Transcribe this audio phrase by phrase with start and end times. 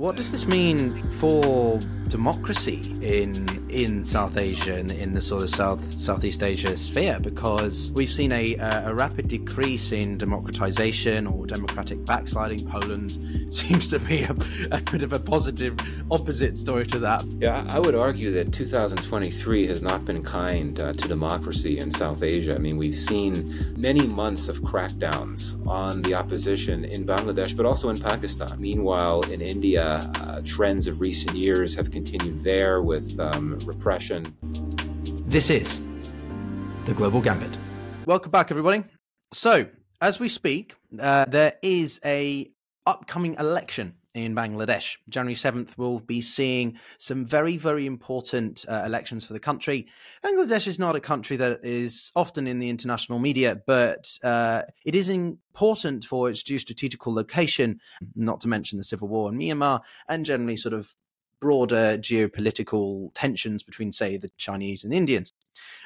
[0.00, 1.78] What does this mean for
[2.10, 7.20] democracy in in South Asia and in, the sort of South Southeast Asia sphere?
[7.20, 12.66] Because we've seen a, a rapid decrease in democratization or democratic backsliding.
[12.66, 13.10] Poland
[13.54, 14.34] seems to be a,
[14.72, 15.78] a bit of a positive
[16.10, 17.24] opposite story to that.
[17.38, 22.22] Yeah, I would argue that 2023 has not been kind uh, to democracy in South
[22.22, 22.54] Asia.
[22.54, 27.88] I mean, we've seen many months of crackdowns on the opposition in Bangladesh, but also
[27.88, 28.60] in Pakistan.
[28.60, 34.34] Meanwhile, in India uh, trends of recent years have continued there with um, repression.
[35.26, 35.82] This is
[36.86, 37.56] the Global Gambit.
[38.06, 38.84] Welcome back, everybody.
[39.32, 39.66] So,
[40.00, 42.50] as we speak, uh, there is a
[42.86, 44.96] upcoming election in Bangladesh.
[45.08, 49.86] January 7th, we'll be seeing some very, very important uh, elections for the country.
[50.24, 54.94] Bangladesh is not a country that is often in the international media, but uh, it
[54.94, 57.78] is important for its geostrategical location,
[58.16, 60.94] not to mention the civil war in Myanmar, and generally sort of
[61.40, 65.32] broader geopolitical tensions between, say, the Chinese and Indians.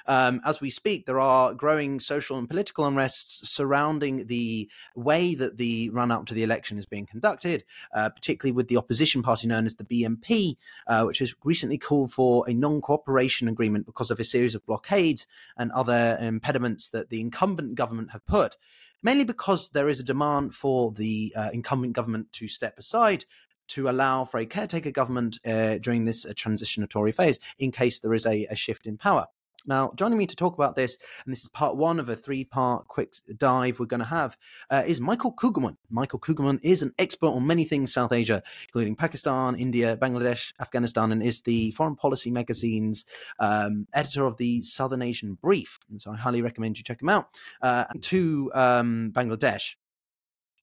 [0.07, 5.57] Um, as we speak, there are growing social and political unrests surrounding the way that
[5.57, 9.49] the run up to the election is being conducted, uh, particularly with the opposition party
[9.49, 14.11] known as the BNP, uh, which has recently called for a non cooperation agreement because
[14.11, 18.57] of a series of blockades and other impediments that the incumbent government have put
[19.05, 23.27] mainly because there is a demand for the uh, incumbent government to step aside
[23.69, 28.15] to allow for a caretaker government uh, during this uh, transitionatory phase in case there
[28.15, 29.27] is a, a shift in power.
[29.67, 32.45] Now, joining me to talk about this, and this is part one of a three
[32.45, 34.37] part quick dive we're going to have,
[34.69, 35.77] uh, is Michael Kugelman.
[35.89, 41.13] Michael Kugelman is an expert on many things South Asia, including Pakistan, India, Bangladesh, Afghanistan,
[41.13, 43.07] and is the Foreign Policy Magazine's
[43.39, 45.79] um, editor of the Southern Asian Brief.
[45.91, 47.29] And so I highly recommend you check him out.
[47.63, 49.77] Uh, to um, Bangladesh,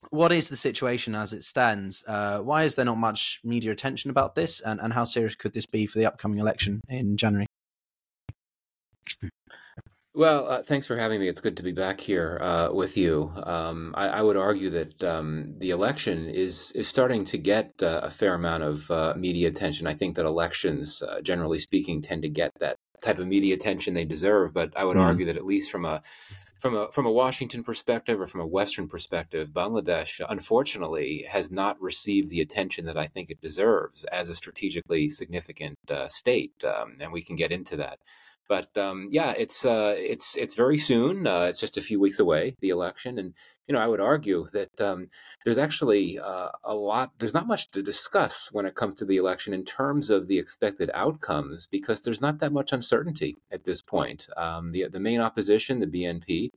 [0.10, 2.04] what is the situation as it stands?
[2.08, 5.54] Uh, why is there not much media attention about this, and, and how serious could
[5.54, 7.48] this be for the upcoming election in January?
[10.14, 11.30] Well, uh, thanks for having me.
[11.30, 13.32] It's good to be back here uh, with you.
[13.44, 18.02] Um, I, I, would argue that um, the election is is starting to get uh,
[18.04, 19.88] a fair amount of uh, media attention.
[19.88, 23.94] I think that elections, uh, generally speaking, tend to get that type of media attention
[23.94, 24.54] they deserve.
[24.54, 25.06] But I would mm.
[25.06, 26.02] argue that at least from a
[26.62, 31.82] from a from a Washington perspective or from a Western perspective, Bangladesh unfortunately has not
[31.82, 36.98] received the attention that I think it deserves as a strategically significant uh, state, um,
[37.02, 37.98] and we can get into that.
[38.52, 41.26] But um, yeah, it's uh, it's it's very soon.
[41.26, 43.34] Uh, it's just a few weeks away, the election, and
[43.66, 45.08] you know I would argue that um,
[45.46, 47.12] there's actually uh, a lot.
[47.18, 50.38] There's not much to discuss when it comes to the election in terms of the
[50.38, 54.28] expected outcomes, because there's not that much uncertainty at this point.
[54.36, 56.50] Um, the the main opposition, the BNP,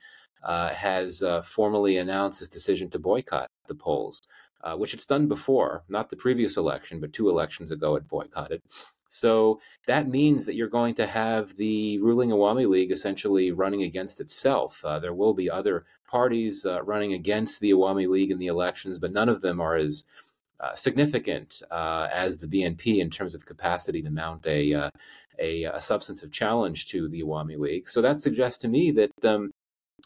[0.43, 4.21] uh, has uh, formally announced its decision to boycott the polls.
[4.65, 8.63] Uh, which it's done before, not the previous election, but two elections ago it boycotted.
[9.07, 14.21] So that means that you're going to have the ruling Awami League essentially running against
[14.21, 14.85] itself.
[14.85, 18.99] Uh, there will be other parties uh, running against the Awami League in the elections,
[18.99, 20.05] but none of them are as
[20.61, 24.91] uh, significant uh, as the BNP in terms of capacity to mount a, uh,
[25.39, 27.89] a, a, substantive challenge to the Awami League.
[27.89, 29.51] So that suggests to me that um,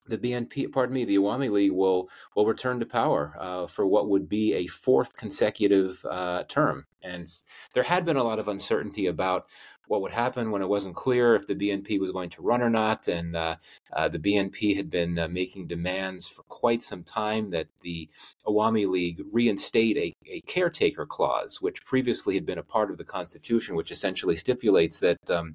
[0.08, 4.08] the BNP, pardon me, the Awami League will will return to power uh, for what
[4.08, 6.86] would be a fourth consecutive uh, term.
[7.02, 7.30] And
[7.72, 9.46] there had been a lot of uncertainty about
[9.88, 12.70] what would happen when it wasn't clear if the BNP was going to run or
[12.70, 13.08] not.
[13.08, 13.56] And uh,
[13.92, 18.08] uh, the BNP had been uh, making demands for quite some time that the
[18.46, 23.04] Awami League reinstate a, a, caretaker clause, which previously had been a part of the
[23.04, 25.30] Constitution, which essentially stipulates that.
[25.30, 25.54] Um,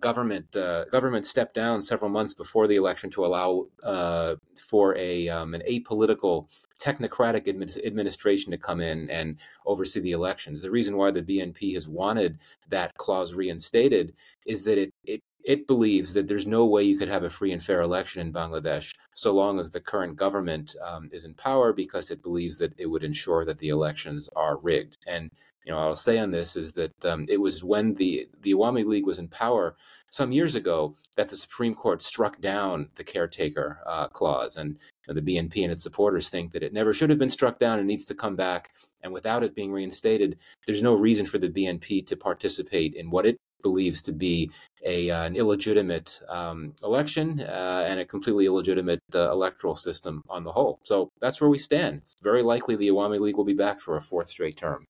[0.00, 4.36] government uh, government stepped down several months before the election to allow uh,
[4.68, 6.48] for a um, an apolitical
[6.80, 9.36] technocratic admi- administration to come in and
[9.66, 10.62] oversee the elections.
[10.62, 14.14] The reason why the BNP has wanted that clause reinstated
[14.46, 17.52] is that it, it it believes that there's no way you could have a free
[17.52, 21.72] and fair election in Bangladesh so long as the current government um, is in power
[21.72, 24.98] because it believes that it would ensure that the elections are rigged.
[25.06, 25.30] And
[25.64, 28.84] you know, I'll say on this is that um, it was when the the Awami
[28.84, 29.76] League was in power
[30.10, 35.14] some years ago that the Supreme Court struck down the caretaker uh, clause, and you
[35.14, 37.78] know, the BNP and its supporters think that it never should have been struck down
[37.78, 38.70] and needs to come back.
[39.02, 43.26] And without it being reinstated, there's no reason for the BNP to participate in what
[43.26, 44.50] it believes to be
[44.84, 50.42] a uh, an illegitimate um, election uh, and a completely illegitimate uh, electoral system on
[50.42, 50.78] the whole.
[50.84, 51.98] So that's where we stand.
[51.98, 54.86] It's very likely the Awami League will be back for a fourth straight term.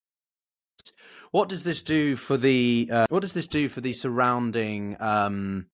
[1.32, 5.66] What does this do for the uh, what does this do for the surrounding um,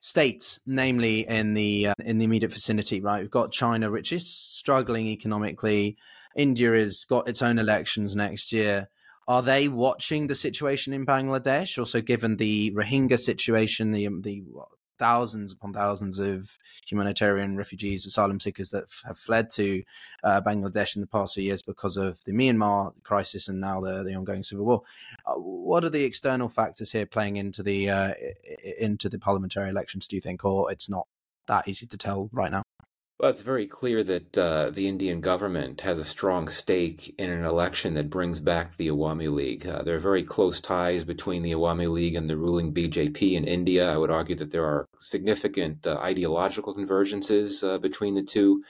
[0.00, 3.00] states, namely in the uh, in the immediate vicinity?
[3.00, 5.96] Right, we've got China, which is struggling economically.
[6.36, 8.88] India has got its own elections next year.
[9.26, 11.78] are they watching the situation in Bangladesh?
[11.78, 14.42] Also, given the Rohingya situation, the the
[15.00, 16.56] thousands upon thousands of
[16.86, 19.82] humanitarian refugees, asylum seekers that f- have fled to
[20.22, 24.04] uh, Bangladesh in the past few years because of the Myanmar crisis and now the,
[24.04, 24.82] the ongoing civil war.
[25.26, 28.12] Uh, what are the external factors here playing into the uh,
[28.78, 30.06] into the parliamentary elections?
[30.06, 31.08] Do you think, or it's not
[31.46, 32.62] that easy to tell right now?
[33.20, 37.44] Well, it's very clear that uh, the Indian government has a strong stake in an
[37.44, 39.66] election that brings back the Awami League.
[39.66, 43.44] Uh, there are very close ties between the Awami League and the ruling BJP in
[43.44, 43.92] India.
[43.92, 48.64] I would argue that there are significant uh, ideological convergences uh, between the two.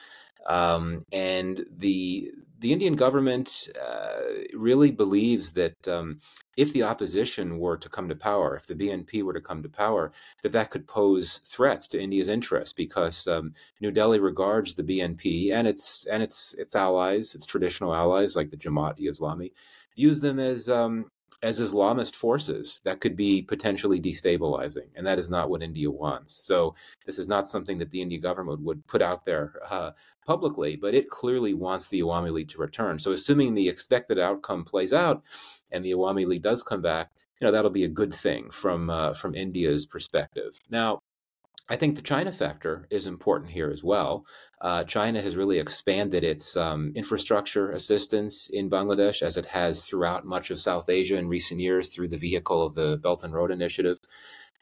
[0.48, 4.20] Um, and the the Indian government uh,
[4.52, 6.18] really believes that um,
[6.58, 9.68] if the opposition were to come to power, if the BNP were to come to
[9.68, 10.12] power,
[10.42, 15.52] that that could pose threats to India's interests because um, New Delhi regards the BNP
[15.52, 19.52] and its and its its allies, its traditional allies like the Jamaat-e-Islami,
[19.96, 21.10] views them as um,
[21.42, 24.88] as Islamist forces that could be potentially destabilizing.
[24.94, 26.32] And that is not what India wants.
[26.44, 26.74] So,
[27.06, 29.92] this is not something that the Indian government would put out there uh,
[30.30, 33.00] publicly, but it clearly wants the Awami League to return.
[33.00, 35.24] So, assuming the expected outcome plays out
[35.72, 37.10] and the Awami League does come back,
[37.40, 40.56] you know, that'll be a good thing from, uh, from India's perspective.
[40.70, 41.00] Now,
[41.68, 44.24] I think the China factor is important here as well.
[44.60, 50.24] Uh, China has really expanded its um, infrastructure assistance in Bangladesh as it has throughout
[50.24, 53.50] much of South Asia in recent years through the vehicle of the Belt and Road
[53.50, 53.98] Initiative.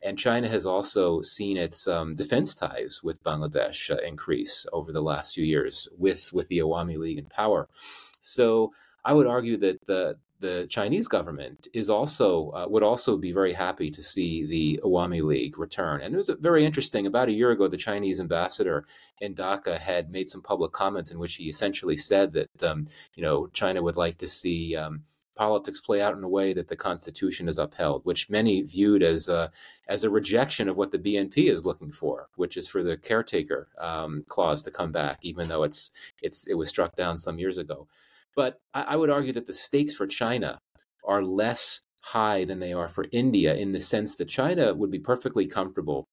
[0.03, 5.03] And China has also seen its um, defense ties with Bangladesh uh, increase over the
[5.03, 7.69] last few years with, with the Awami League in power.
[8.21, 8.73] So
[9.05, 13.53] I would argue that the the Chinese government is also uh, would also be very
[13.53, 16.01] happy to see the Awami League return.
[16.01, 17.06] And it was very interesting.
[17.06, 18.85] About a year ago, the Chinese ambassador
[19.21, 23.23] in Dhaka had made some public comments in which he essentially said that um, you
[23.23, 24.77] know China would like to see.
[24.77, 25.03] Um,
[25.38, 29.29] politics play out in a way that the Constitution is upheld, which many viewed as
[29.29, 29.50] a,
[29.87, 33.69] as a rejection of what the BNP is looking for, which is for the caretaker
[33.79, 35.93] um, clause to come back, even though it's
[36.23, 37.87] it's it was struck down some years ago.
[38.35, 40.61] But I, I would argue that the stakes for China
[41.05, 44.99] are less high than they are for India in the sense that China would be
[44.99, 46.08] perfectly comfortable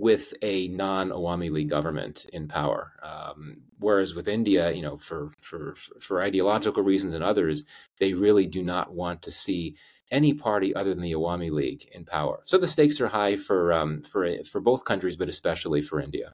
[0.00, 2.94] with a non-Awami League government in power.
[3.02, 7.64] Um, whereas with India, you know, for, for for ideological reasons and others,
[7.98, 9.76] they really do not want to see
[10.10, 12.40] any party other than the Awami League in power.
[12.44, 16.32] So the stakes are high for um, for for both countries, but especially for India.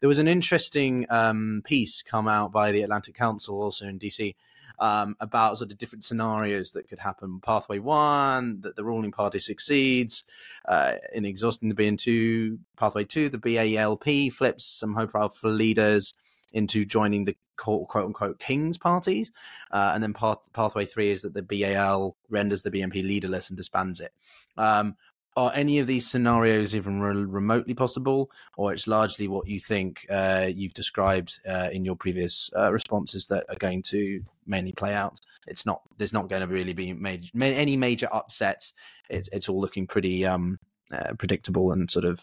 [0.00, 4.34] There was an interesting um, piece come out by the Atlantic Council, also in DC,
[4.78, 7.40] um, about sort of different scenarios that could happen.
[7.40, 10.24] Pathway one, that the ruling party succeeds
[10.66, 12.58] uh, in exhausting the BNP.
[12.76, 16.14] Pathway two, the BALP flips some high profile leaders
[16.52, 19.30] into joining the quote, unquote king's parties.
[19.70, 23.56] Uh, and then path, pathway three is that the BAL renders the BNP leaderless and
[23.56, 24.12] disbands it.
[24.56, 24.96] Um,
[25.36, 30.06] are any of these scenarios even re- remotely possible, or it's largely what you think
[30.10, 34.94] uh, you've described uh, in your previous uh, responses that are going to mainly play
[34.94, 35.20] out?
[35.46, 35.82] It's not.
[35.98, 38.72] There's not going to really be made, any major upsets.
[39.10, 40.58] It's it's all looking pretty um,
[40.92, 42.20] uh, predictable and sort of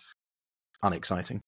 [0.81, 1.41] unexciting.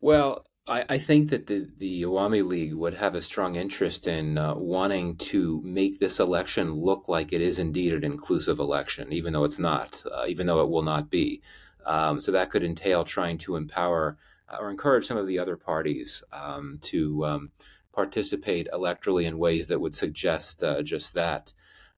[0.00, 4.36] Well, I, I, think that the, the Awami League would have a strong interest in
[4.36, 9.32] uh, wanting to make this election look like it is indeed an inclusive election, even
[9.32, 11.40] though it's not, uh, even though it will not be.
[11.84, 15.56] Um, so that could entail trying to empower uh, or encourage some of the other
[15.56, 17.50] parties um, to um,
[17.92, 21.52] participate electorally in ways that would suggest uh, just that.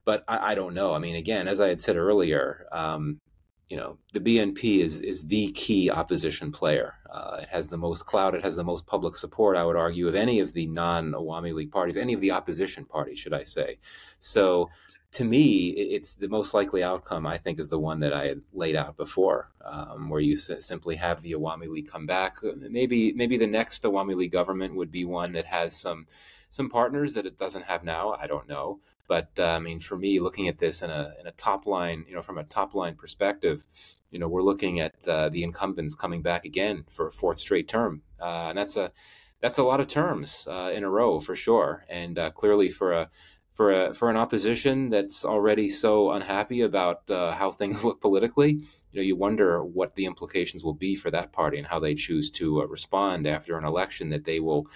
[0.05, 0.95] But I, I, don't know.
[0.95, 3.21] I mean, again, as I had said earlier, um,
[3.69, 6.95] you know, the BNP is is the key opposition player.
[7.11, 8.35] Uh, it has the most clout.
[8.35, 9.57] It has the most public support.
[9.57, 13.19] I would argue of any of the non-Awami League parties, any of the opposition parties,
[13.19, 13.79] should I say?
[14.19, 14.71] So,
[15.13, 17.27] to me, it's the most likely outcome.
[17.27, 20.97] I think is the one that I had laid out before, um, where you simply
[20.97, 22.39] have the Awami League come back.
[22.43, 26.07] Maybe maybe the next Awami League government would be one that has some
[26.51, 28.17] some partners that it doesn't have now.
[28.19, 31.27] I don't know, but uh, I mean, for me, looking at this in a in
[31.27, 33.67] a top line, you know, from a top line perspective,
[34.13, 37.67] you know, we're looking at uh, the incumbents coming back again for a fourth straight
[37.67, 38.93] term, uh, and that's a
[39.41, 42.93] that's a lot of terms uh, in a row for sure, and uh, clearly for
[42.93, 43.11] a
[43.59, 48.53] for a for an opposition that's already so unhappy about uh, how things look politically,
[48.53, 51.93] you know, you wonder what the implications will be for that party and how they
[51.93, 54.69] choose to uh, respond after an election that they will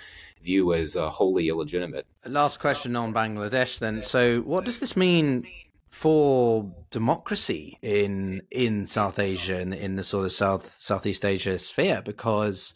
[0.42, 2.06] view as uh, wholly illegitimate.
[2.26, 4.02] Last question on Bangladesh, then.
[4.02, 5.46] So, what does this mean
[5.86, 11.56] for democracy in in South Asia and in, in the sort of South Southeast Asia
[11.60, 12.02] sphere?
[12.04, 12.74] Because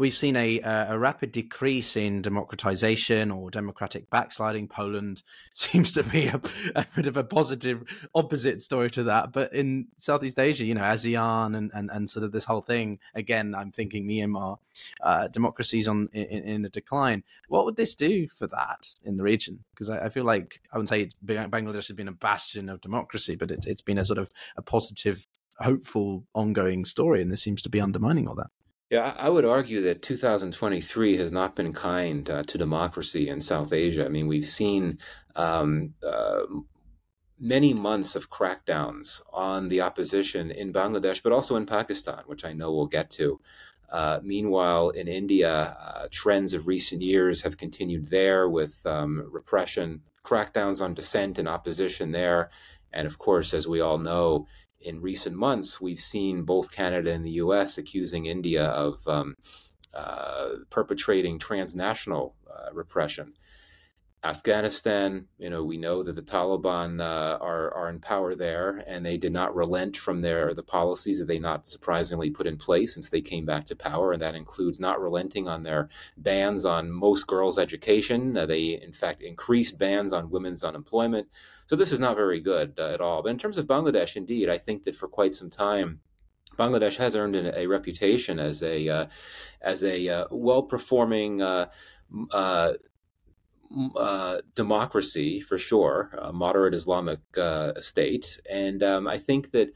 [0.00, 4.66] we've seen a a rapid decrease in democratization or democratic backsliding.
[4.66, 6.40] Poland seems to be a,
[6.74, 9.30] a, bit of a positive opposite story to that.
[9.30, 12.98] But in Southeast Asia, you know, ASEAN and and, and sort of this whole thing.
[13.14, 14.56] Again, I'm thinking Myanmar,
[15.02, 17.22] uh, democracies on in, in, a decline.
[17.48, 19.64] What would this do for that in the region?
[19.74, 22.80] Because I, I, feel like I wouldn't say it's Bangladesh has been a bastion of
[22.80, 25.26] democracy, but it's it's been a sort of a positive
[25.58, 28.50] hopeful ongoing story, and this seems to be undermining all that.
[28.90, 33.72] Yeah, I would argue that 2023 has not been kind uh, to democracy in South
[33.72, 34.04] Asia.
[34.04, 34.98] I mean, we've seen
[35.36, 36.42] um, uh,
[37.38, 42.52] many months of crackdowns on the opposition in Bangladesh, but also in Pakistan, which I
[42.52, 43.40] know we'll get to.
[43.90, 50.00] Uh, meanwhile, in India, uh, trends of recent years have continued there with um, repression,
[50.24, 52.50] crackdowns on dissent and opposition there.
[52.92, 54.48] And of course, as we all know,
[54.80, 59.36] in recent months, we've seen both Canada and the US accusing India of um,
[59.94, 63.34] uh, perpetrating transnational uh, repression.
[64.22, 69.04] Afghanistan, you know, we know that the Taliban uh, are are in power there, and
[69.04, 72.92] they did not relent from their the policies that they not surprisingly put in place
[72.92, 76.90] since they came back to power, and that includes not relenting on their bans on
[76.90, 78.36] most girls' education.
[78.36, 81.26] Uh, they, in fact, increased bans on women's unemployment.
[81.66, 83.22] So this is not very good uh, at all.
[83.22, 86.00] But in terms of Bangladesh, indeed, I think that for quite some time.
[86.58, 89.06] Bangladesh has earned a, reputation as a uh,
[89.62, 91.68] as a well performing uh,
[93.96, 99.72] uh, democracy for sure, a moderate Islamic uh, state, and um, I think that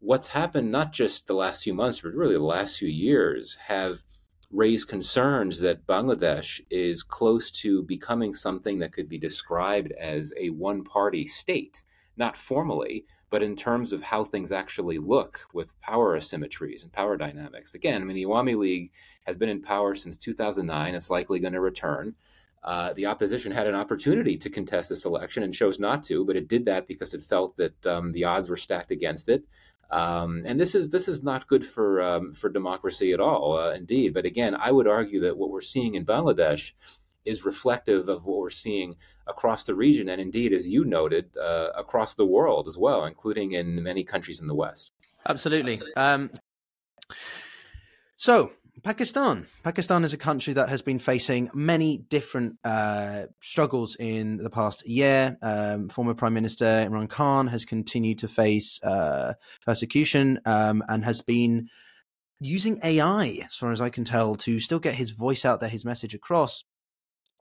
[0.00, 4.04] what's happened not just the last few months, but really the last few years, have
[4.50, 10.50] raised concerns that Bangladesh is close to becoming something that could be described as a
[10.50, 11.82] one-party state,
[12.16, 17.16] not formally, but in terms of how things actually look with power asymmetries and power
[17.16, 17.74] dynamics.
[17.74, 18.90] Again, I mean, the Awami League
[19.24, 20.94] has been in power since 2009.
[20.94, 22.14] It's likely going to return.
[22.68, 26.36] Uh, the opposition had an opportunity to contest this election and chose not to, but
[26.36, 29.42] it did that because it felt that um, the odds were stacked against it.
[29.90, 33.72] Um, and this is this is not good for um, for democracy at all, uh,
[33.72, 34.12] indeed.
[34.12, 36.72] But again, I would argue that what we're seeing in Bangladesh
[37.24, 38.96] is reflective of what we're seeing
[39.26, 43.52] across the region, and indeed, as you noted, uh, across the world as well, including
[43.52, 44.92] in many countries in the West.
[45.26, 45.72] Absolutely.
[45.72, 45.96] Absolutely.
[45.96, 46.30] Um,
[48.18, 48.52] so
[48.88, 49.46] Pakistan.
[49.62, 54.88] Pakistan is a country that has been facing many different uh, struggles in the past
[54.88, 55.36] year.
[55.42, 59.34] Um, former Prime Minister Imran Khan has continued to face uh,
[59.66, 61.68] persecution um, and has been
[62.40, 65.68] using AI, as far as I can tell, to still get his voice out there,
[65.68, 66.64] his message across.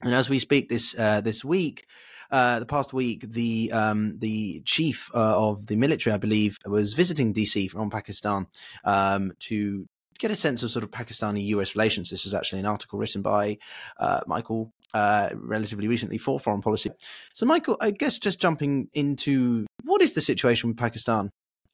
[0.01, 1.86] And as we speak this uh, this week,
[2.30, 6.94] uh, the past week, the um, the chief uh, of the military, I believe, was
[6.94, 8.48] visiting DC from Pakistan
[8.84, 12.09] um, to get a sense of sort of Pakistani US relations.
[12.09, 13.57] This was actually an article written by
[14.00, 16.91] uh, Michael uh, relatively recently for Foreign Policy.
[17.33, 21.29] So, Michael, I guess just jumping into what is the situation with Pakistan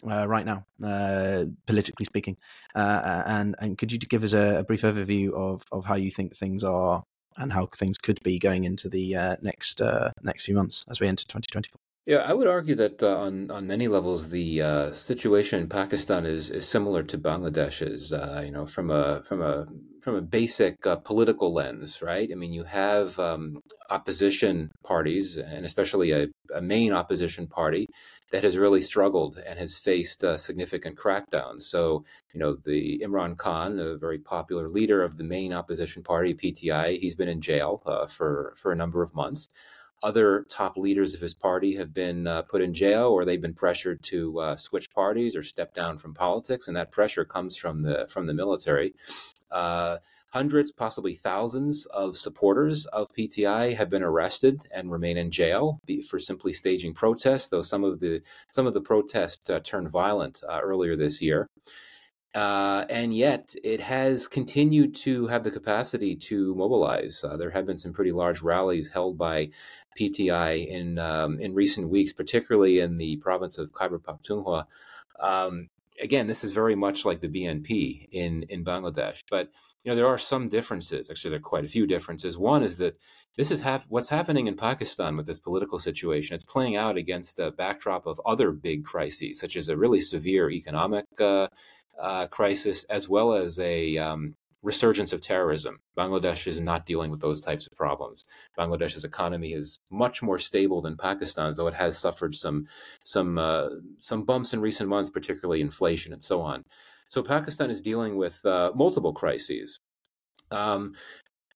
[0.09, 2.37] uh, right now, uh, politically speaking,
[2.75, 6.11] uh, and and could you give us a, a, brief overview of of how you
[6.11, 7.03] think things are
[7.37, 9.81] and how things could be going into the uh, next
[10.21, 11.92] next few months as we enter 2024?
[12.05, 16.25] Yeah, I would argue that uh, on on many levels, the uh, situation in Pakistan
[16.25, 18.11] is is similar to Bangladesh's.
[18.11, 19.67] Uh, you know, from a from a
[20.01, 22.29] from a basic uh, political lens, right?
[22.29, 27.87] I mean, you have um, opposition parties, and especially a, a, main opposition party
[28.31, 31.61] that has really struggled and has faced uh, significant crackdowns.
[31.61, 36.33] So, you know, the Imran Khan, a very popular leader of the main opposition party,
[36.33, 39.47] PTI, he's been in jail uh, for for a number of months
[40.03, 43.53] other top leaders of his party have been uh, put in jail or they've been
[43.53, 47.77] pressured to uh, switch parties or step down from politics and that pressure comes from
[47.77, 48.93] the from the military.
[49.49, 49.97] Uh,
[50.29, 55.79] hundreds possibly thousands of supporters of PTI have been arrested and remain in jail
[56.09, 60.43] for simply staging protests though some of the some of the protests uh, turned violent
[60.49, 61.49] uh, earlier this year
[62.33, 67.23] uh, and yet it has continued to have the capacity to mobilize.
[67.23, 69.49] Uh, there have been some pretty large rallies held by
[69.99, 74.65] PTI in um, in recent weeks, particularly in the province of Khyber Pakhtunkhwa.
[75.19, 75.69] Um,
[76.01, 79.49] again, this is very much like the BNP in in Bangladesh, but
[79.83, 81.09] you know there are some differences.
[81.11, 82.35] Actually, there are quite a few differences.
[82.35, 82.97] One is that
[83.37, 86.33] this is hap- what's happening in Pakistan with this political situation.
[86.33, 90.49] It's playing out against a backdrop of other big crises, such as a really severe
[90.49, 91.47] economic uh,
[91.99, 95.79] uh, crisis as well as a um, resurgence of terrorism.
[95.97, 98.25] Bangladesh is not dealing with those types of problems.
[98.57, 102.65] Bangladesh's economy is much more stable than Pakistan's, though it has suffered some
[103.03, 103.69] some uh,
[103.99, 106.63] some bumps in recent months, particularly inflation and so on.
[107.09, 109.79] So Pakistan is dealing with uh, multiple crises.
[110.49, 110.93] Um,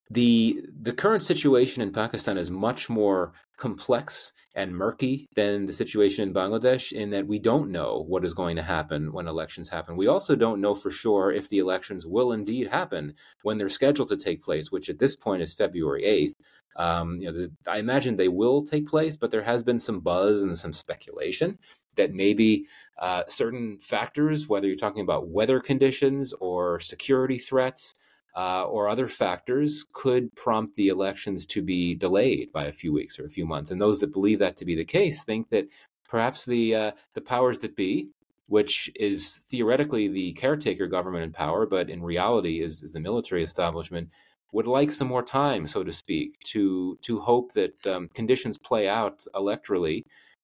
[0.09, 6.27] the the current situation in Pakistan is much more complex and murky than the situation
[6.27, 9.97] in Bangladesh in that we don't know what is going to happen when elections happen.
[9.97, 14.09] We also don't know for sure if the elections will indeed happen when they're scheduled
[14.09, 16.35] to take place, which at this point is February 8th.
[16.75, 19.99] Um, you know, the, I imagine they will take place, but there has been some
[19.99, 21.57] buzz and some speculation
[21.95, 22.67] that maybe
[22.99, 27.95] uh, certain factors, whether you're talking about weather conditions or security threats,
[28.37, 33.17] uh, or other factors could prompt the elections to be delayed by a few weeks
[33.17, 33.71] or a few months.
[33.71, 35.67] And those that believe that to be the case think that
[36.07, 38.09] perhaps the uh, the powers that be,
[38.47, 43.41] which is theoretically the caretaker government in power, but in reality is, is the military
[43.41, 44.07] establishment,
[44.51, 48.87] would like some more time, so to speak, to to hope that um, conditions play
[48.87, 50.03] out electorally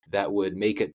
[0.09, 0.91] that would make it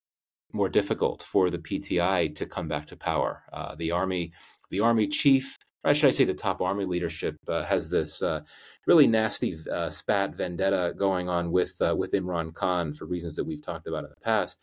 [0.51, 3.43] more difficult for the PTI to come back to power.
[3.53, 4.33] Uh, the army,
[4.69, 8.41] the army chief or should I say the top army leadership uh, has this uh,
[8.85, 13.45] really nasty uh, spat vendetta going on with uh, with Imran Khan for reasons that
[13.45, 14.59] we've talked about in the past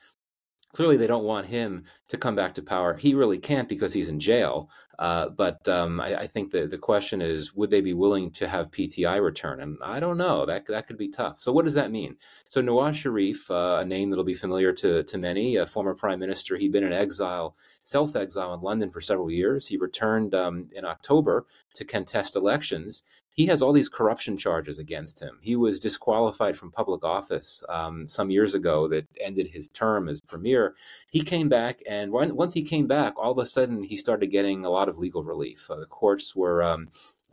[0.77, 2.95] clearly they don't want him to come back to power.
[2.95, 4.69] He really can't because he's in jail.
[4.99, 8.49] Uh, but um, I, I, think the, the question is, would they be willing to
[8.49, 9.61] have PTI return?
[9.61, 10.47] And I don't know.
[10.47, 11.41] That that could be tough.
[11.41, 12.17] So what does that mean?
[12.47, 16.19] So Nawaz Sharif, uh, a name that'll be familiar to to many, a former prime
[16.19, 16.57] minister.
[16.57, 19.69] He'd been in exile, self exile in London for several years.
[19.69, 23.03] He returned um, in October to contest elections
[23.37, 25.39] he has all these corruption charges against him.
[25.43, 30.23] He was disqualified from public office um, some years ago that ended his term as
[30.23, 30.75] premier.
[31.11, 34.65] He came back, and once he came back, all of a sudden he started getting
[34.65, 35.71] a lot of legal relief.
[35.71, 36.89] Uh, the courts were um,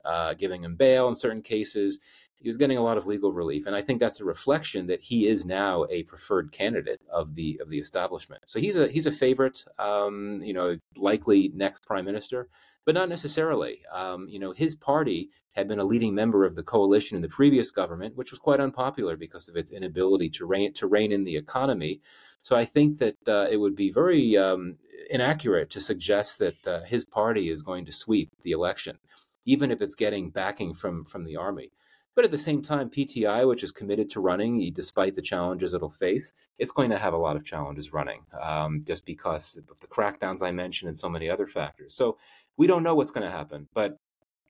[0.05, 1.99] uh, giving him bail in certain cases.
[2.39, 5.01] He was getting a lot of legal relief, and I think that's a reflection that
[5.01, 8.43] he is now a preferred candidate of the of the establishment.
[8.45, 12.49] So he's a he's a favorite, um, you know, likely next prime minister
[12.85, 13.81] but not necessarily.
[13.91, 17.29] Um, you know, his party had been a leading member of the coalition in the
[17.29, 21.23] previous government, which was quite unpopular because of its inability to rein to rein in
[21.23, 22.01] the economy.
[22.43, 24.75] So I think that uh, it would be very um,
[25.09, 28.97] inaccurate to suggest that uh, his party is going to sweep the election,
[29.45, 31.71] even if it's getting backing from from the army.
[32.15, 35.89] But at the same time, PTI, which is committed to running, despite the challenges it'll
[35.89, 39.87] face, it's going to have a lot of challenges running, um, just because of the
[39.87, 41.95] crackdowns I mentioned and so many other factors.
[41.95, 42.17] So
[42.57, 43.97] we don't know what's going to happen, but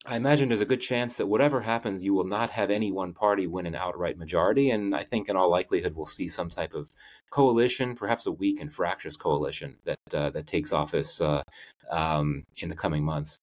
[0.06, 3.14] I imagine there's a good chance that whatever happens, you will not have any one
[3.14, 4.70] party win an outright majority.
[4.70, 6.92] And I think, in all likelihood, we'll see some type of
[7.30, 11.44] coalition, perhaps a weak and fractious coalition that uh, that takes office uh,
[11.90, 13.40] um, in the coming months.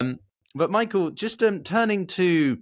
[0.00, 0.18] Um,
[0.54, 2.58] but Michael, just um, turning to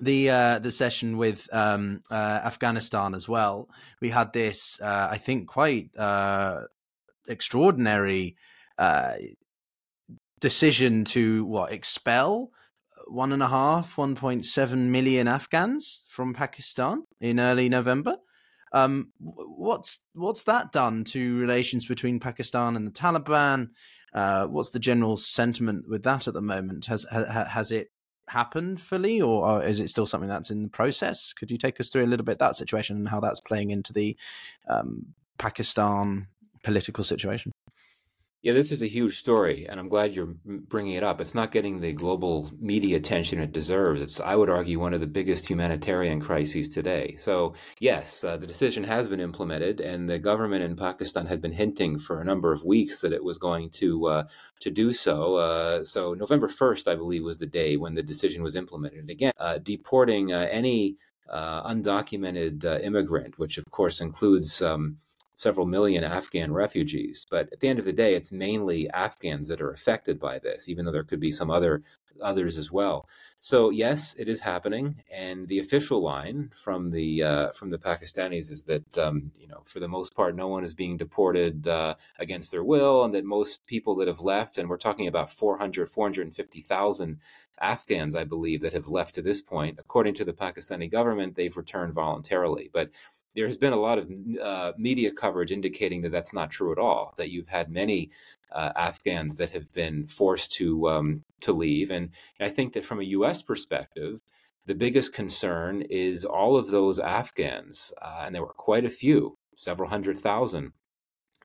[0.00, 3.68] the uh, the session with um, uh, Afghanistan as well,
[4.00, 6.62] we had this, uh, I think, quite uh,
[7.26, 8.36] extraordinary
[8.78, 9.14] uh,
[10.42, 12.50] decision to what expel
[13.06, 18.16] one and a half, 1.7 million Afghans from Pakistan in early November.
[18.72, 23.70] Um, what's what's that done to relations between Pakistan and the Taliban?
[24.14, 26.86] Uh, what's the general sentiment with that at the moment?
[26.86, 27.90] Has ha, has it
[28.28, 31.32] happened fully, or is it still something that's in the process?
[31.34, 33.92] Could you take us through a little bit that situation and how that's playing into
[33.92, 34.16] the
[34.68, 36.28] um, Pakistan
[36.62, 37.52] political situation?
[38.42, 41.20] Yeah, this is a huge story, and I'm glad you're bringing it up.
[41.20, 44.02] It's not getting the global media attention it deserves.
[44.02, 47.14] It's, I would argue, one of the biggest humanitarian crises today.
[47.20, 51.52] So, yes, uh, the decision has been implemented, and the government in Pakistan had been
[51.52, 54.24] hinting for a number of weeks that it was going to uh,
[54.58, 55.36] to do so.
[55.36, 58.98] Uh, so, November 1st, I believe, was the day when the decision was implemented.
[58.98, 60.96] And again, uh, deporting uh, any
[61.30, 64.96] uh, undocumented immigrant, which of course includes um,
[65.42, 67.26] several million Afghan refugees.
[67.28, 70.68] But at the end of the day, it's mainly Afghans that are affected by this,
[70.68, 71.82] even though there could be some other
[72.20, 73.08] others as well.
[73.38, 78.50] So yes, it is happening, and the official line from the uh, from the Pakistanis
[78.50, 81.96] is that um, you know for the most part, no one is being deported uh,
[82.18, 85.88] against their will, and that most people that have left, and we're talking about 400,
[85.88, 87.18] 450,000
[87.60, 89.78] Afghans, I believe, that have left to this point.
[89.78, 92.90] According to the Pakistani government, they've returned voluntarily, but
[93.34, 94.10] there's been a lot of
[94.42, 97.14] uh, media coverage indicating that that's not true at all.
[97.16, 98.10] That you've had many
[98.50, 103.00] uh, Afghans that have been forced to um, to leave, and I think that from
[103.00, 103.42] a U.S.
[103.42, 104.20] perspective,
[104.66, 109.38] the biggest concern is all of those Afghans, uh, and there were quite a few,
[109.56, 110.72] several hundred thousand,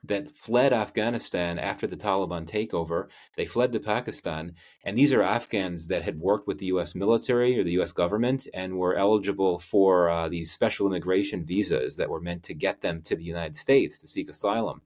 [0.04, 3.08] that fled Afghanistan after the Taliban takeover.
[3.36, 4.54] They fled to Pakistan.
[4.84, 8.48] And these are Afghans that had worked with the US military or the US government
[8.54, 13.02] and were eligible for uh, these special immigration visas that were meant to get them
[13.04, 14.82] to the United States to seek asylum.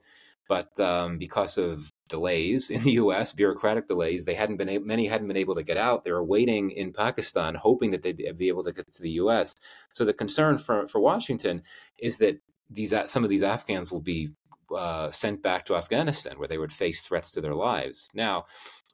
[0.47, 4.26] But um, because of delays in the U.S., bureaucratic delays.
[4.26, 6.04] They hadn't been many hadn't been able to get out.
[6.04, 9.56] They were waiting in Pakistan, hoping that they'd be able to get to the U.S.
[9.93, 11.63] So the concern for for Washington
[11.97, 14.30] is that these some of these Afghans will be
[14.75, 18.10] uh, sent back to Afghanistan, where they would face threats to their lives.
[18.13, 18.45] Now,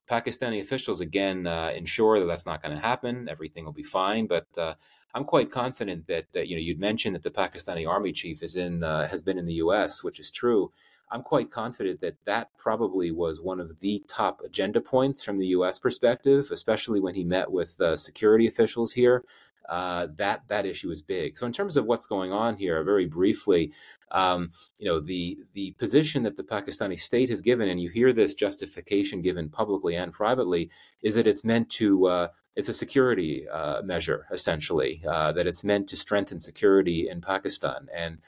[0.10, 3.28] Pakistani officials again uh, ensure that that's not going to happen.
[3.30, 4.76] Everything will be fine, but uh,
[5.14, 8.56] I'm quite confident that, that, you know you'd mentioned that the Pakistani army chief is
[8.56, 10.72] in uh, has been in the U.S., which is true.
[11.10, 15.48] I'm quite confident that that probably was one of the top agenda points from the
[15.48, 15.80] U.S.
[15.80, 19.24] perspective, especially when he met with uh, security officials here.
[19.68, 21.38] Uh, that that issue is big.
[21.38, 23.74] So in terms of what's going on here, very briefly,
[24.12, 28.14] um, you know the the position that the Pakistani state has given, and you hear
[28.14, 30.70] this justification given publicly and privately,
[31.02, 35.64] is that it's meant to uh, it's a security uh, measure essentially uh, that it's
[35.64, 38.20] meant to strengthen security in Pakistan and.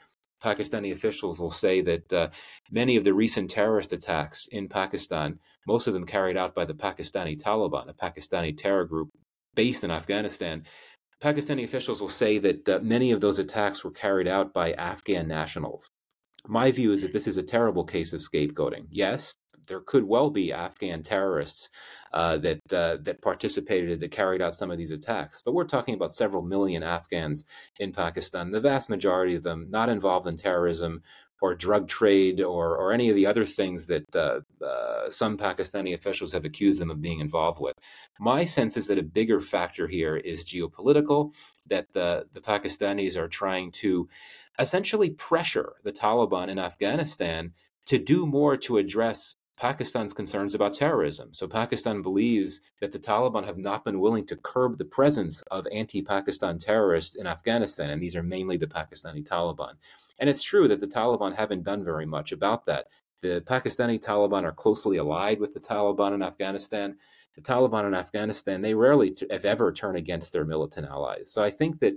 [0.42, 2.28] Pakistani officials will say that uh,
[2.70, 6.72] many of the recent terrorist attacks in Pakistan, most of them carried out by the
[6.72, 9.10] Pakistani Taliban, a Pakistani terror group
[9.54, 10.64] based in Afghanistan,
[11.20, 15.28] Pakistani officials will say that uh, many of those attacks were carried out by Afghan
[15.28, 15.90] nationals.
[16.46, 18.86] My view is that this is a terrible case of scapegoating.
[18.90, 19.34] Yes,
[19.68, 21.68] there could well be Afghan terrorists
[22.12, 25.94] uh, that uh, that participated that carried out some of these attacks, but we're talking
[25.94, 27.44] about several million Afghans
[27.78, 28.50] in Pakistan.
[28.50, 31.02] The vast majority of them not involved in terrorism
[31.40, 35.94] or drug trade or, or any of the other things that uh, uh, some Pakistani
[35.94, 37.76] officials have accused them of being involved with.
[38.18, 41.32] My sense is that a bigger factor here is geopolitical,
[41.68, 44.08] that the, the Pakistanis are trying to
[44.58, 47.52] essentially pressure the Taliban in Afghanistan
[47.86, 51.34] to do more to address Pakistan's concerns about terrorism.
[51.34, 55.66] So Pakistan believes that the Taliban have not been willing to curb the presence of
[55.70, 59.74] anti-Pakistan terrorists in Afghanistan, and these are mainly the Pakistani Taliban.
[60.20, 62.86] And it's true that the Taliban haven't done very much about that.
[63.22, 66.96] The Pakistani Taliban are closely allied with the Taliban in Afghanistan.
[67.34, 71.30] The Taliban in Afghanistan, they rarely, if ever, turn against their militant allies.
[71.32, 71.94] So I think that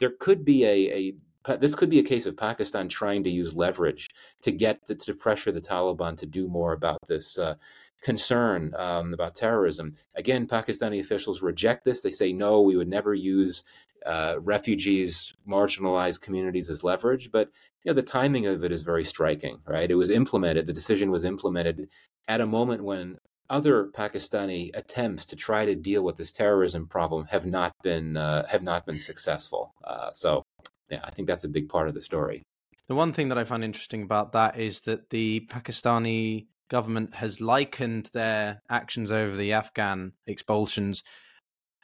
[0.00, 1.14] there could be a, a
[1.58, 4.10] this could be a case of Pakistan trying to use leverage
[4.42, 7.54] to get to, to pressure the Taliban to do more about this uh,
[8.02, 9.94] concern um, about terrorism.
[10.16, 12.02] Again, Pakistani officials reject this.
[12.02, 13.62] They say no, we would never use
[14.06, 17.30] uh, refugees, marginalized communities as leverage.
[17.30, 17.50] But
[17.82, 19.90] you know, the timing of it is very striking, right?
[19.90, 20.66] It was implemented.
[20.66, 21.88] The decision was implemented
[22.28, 27.26] at a moment when other Pakistani attempts to try to deal with this terrorism problem
[27.26, 29.74] have not been uh, have not been successful.
[29.84, 30.42] Uh, so,
[30.90, 32.42] yeah, I think that's a big part of the story.
[32.88, 37.40] The one thing that I find interesting about that is that the Pakistani government has
[37.40, 41.02] likened their actions over the Afghan expulsions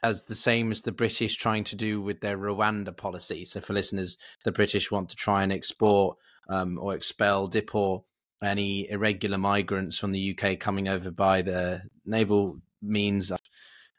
[0.03, 3.45] as the same as the British trying to do with their Rwanda policy.
[3.45, 6.17] So, for listeners, the British want to try and export
[6.49, 8.03] um, or expel, deport
[8.43, 13.31] any irregular migrants from the UK coming over by the naval means.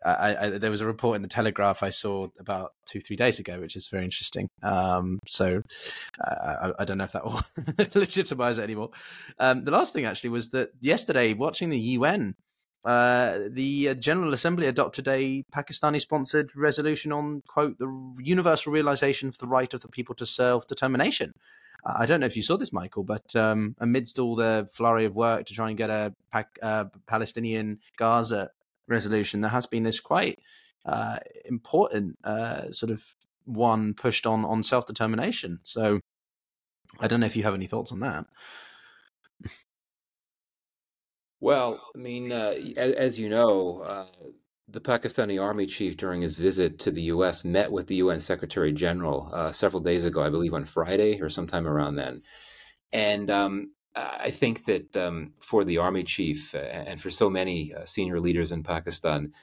[0.05, 3.38] I, I, there was a report in the Telegraph I saw about two, three days
[3.38, 4.49] ago, which is very interesting.
[4.62, 5.62] Um, so
[6.23, 6.35] uh,
[6.79, 7.40] I, I, don't know if that will
[7.95, 8.90] legitimize it anymore.
[9.38, 12.35] Um, the last thing actually was that yesterday, watching the UN
[12.85, 19.29] uh, the uh, General Assembly adopted a Pakistani sponsored resolution on, quote, the universal realization
[19.29, 21.33] of the right of the people to self determination.
[21.85, 25.07] Uh, I don't know if you saw this, Michael, but um, amidst all the flurry
[25.07, 26.14] of work to try and get a
[26.62, 28.51] uh, Palestinian Gaza
[28.87, 30.38] resolution, there has been this quite
[30.85, 32.18] uh, important
[32.75, 33.03] sort of
[33.47, 35.61] one pushed on on self determination.
[35.62, 36.01] So
[37.01, 38.27] I don't know if you have any thoughts on that.
[41.44, 44.07] Well, I mean, uh, as, you know, uh,
[44.66, 47.44] the Pakistani army chief during his visit to the U.S.
[47.44, 51.28] met with the UN Secretary General uh, several days ago, I believe on Friday or
[51.28, 52.22] sometime around then.
[52.94, 57.85] And um, I think that um, for the army chief and for so many uh,
[57.85, 59.35] senior leaders in Pakistan,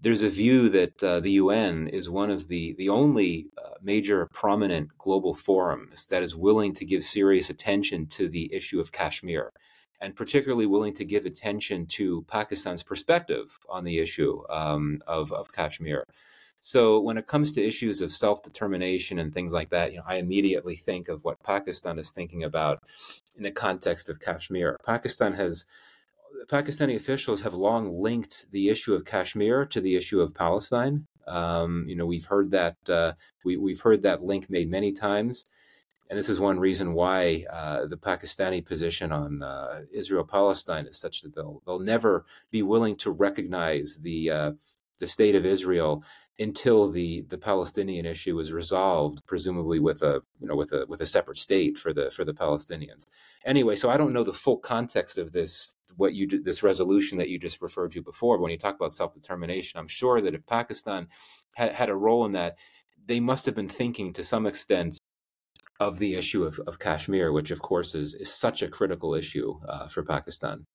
[0.00, 4.30] there's a view that uh, the UN is one of the the only uh, major
[4.32, 9.52] prominent global forums that is willing to give serious attention to the issue of Kashmir
[10.00, 15.52] and particularly willing to give attention to Pakistan's perspective on the issue um, of, of
[15.52, 16.04] Kashmir.
[16.58, 20.16] So when it comes to issues of self-determination and things like that, you know, I
[20.16, 22.82] immediately think of what Pakistan is thinking about
[23.36, 24.76] in the context of Kashmir.
[24.84, 25.64] Pakistan has
[26.46, 31.06] Pakistani officials have long linked the issue of Kashmir to the issue of Palestine.
[31.26, 33.12] Um, you know, we've heard that uh,
[33.44, 35.44] we, we've heard that link made many times.
[36.10, 40.98] And this is one reason why uh, the Pakistani position on uh, Israel Palestine is
[40.98, 44.52] such that they'll they'll never be willing to recognize the uh,
[44.98, 46.02] the state of Israel
[46.40, 51.00] until the the Palestinian issue is resolved, presumably with a you know with a with
[51.00, 53.04] a separate state for the for the Palestinians.
[53.44, 57.28] Anyway, so I don't know the full context of this what you this resolution that
[57.28, 58.36] you just referred to before.
[58.36, 61.06] But when you talk about self determination, I'm sure that if Pakistan
[61.52, 62.56] had had a role in that,
[63.06, 64.99] they must have been thinking to some extent
[65.80, 69.58] of the issue of, of Kashmir, which of course is is such a critical issue
[69.68, 70.66] uh, for Pakistan.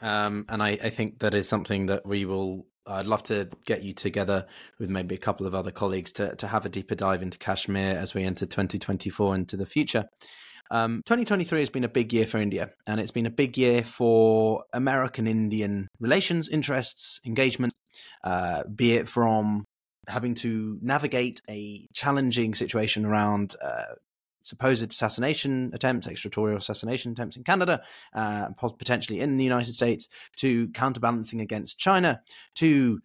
[0.00, 3.82] Um, and I, I, think that is something that we will I'd love to get
[3.82, 4.46] you together
[4.78, 7.96] with maybe a couple of other colleagues to, to have a deeper dive into Kashmir
[7.96, 10.04] as we enter 2024 into the future.
[10.70, 13.82] Um, 2023 has been a big year for India, and it's been a big year
[13.84, 17.72] for American Indian relations, interests, engagement,
[18.24, 19.64] uh, be it from
[20.08, 23.94] having to navigate a challenging situation around uh,
[24.42, 27.82] supposed assassination attempts, extraterritorial assassination attempts in Canada,
[28.14, 32.20] uh, potentially in the United States, to counterbalancing against China,
[32.56, 33.00] to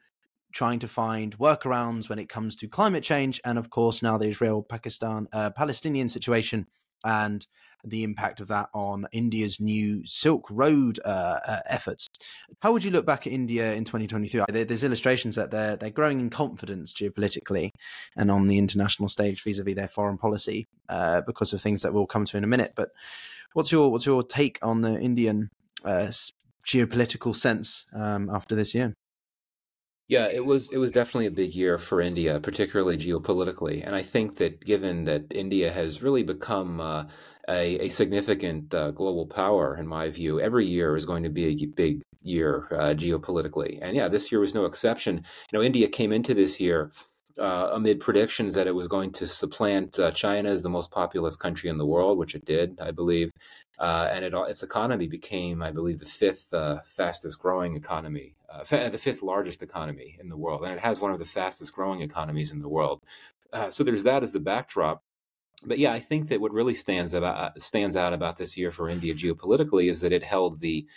[0.51, 4.27] trying to find workarounds when it comes to climate change, and of course now the
[4.27, 6.65] Israel Pakistan uh, Palestinian situation
[7.05, 7.45] and
[7.89, 12.10] the impact of that on India's new Silk Road uh, uh, efforts.
[12.60, 14.43] How would you look back at India in 2023?
[14.50, 17.71] There's illustrations that they're they're growing in confidence geopolitically
[18.15, 22.08] and on the international stage vis-a-vis their foreign policy uh, because of things that we'll
[22.08, 22.73] come to in a minute.
[22.76, 22.89] But
[23.54, 25.50] what's your what's your take on the Indian
[25.84, 26.12] uh,
[26.65, 28.93] geopolitical sense um, after this year?
[30.08, 34.04] Yeah, it was it was definitely a big year for India, particularly geopolitically, and I
[34.04, 37.06] think that given that India has really become uh,
[37.49, 41.45] a, a, significant uh, global power, in my view, every year is going to be
[41.45, 45.17] a big year uh, geopolitically, and yeah, this year was no exception.
[45.51, 46.91] You know, India came into this year
[47.39, 51.36] uh, amid predictions that it was going to supplant uh, China as the most populous
[51.36, 53.31] country in the world, which it did, I believe.
[53.79, 58.63] Uh, and it, its economy became, I believe, the fifth uh, fastest growing economy, uh,
[58.63, 60.63] fa- the fifth largest economy in the world.
[60.63, 63.03] And it has one of the fastest growing economies in the world.
[63.53, 65.03] Uh, so there's that as the backdrop.
[65.67, 68.89] But yeah, I think that what really stands about stands out about this year for
[68.89, 70.88] India geopolitically is that it held the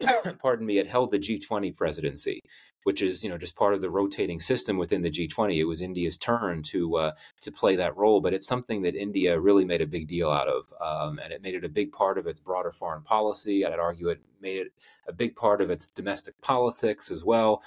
[0.38, 2.42] pardon me, it held the G20 presidency,
[2.84, 5.56] which is you know just part of the rotating system within the G20.
[5.56, 9.38] It was India's turn to uh, to play that role, but it's something that India
[9.38, 12.18] really made a big deal out of, um, and it made it a big part
[12.18, 13.64] of its broader foreign policy.
[13.64, 14.72] I'd argue it made it
[15.06, 17.62] a big part of its domestic politics as well.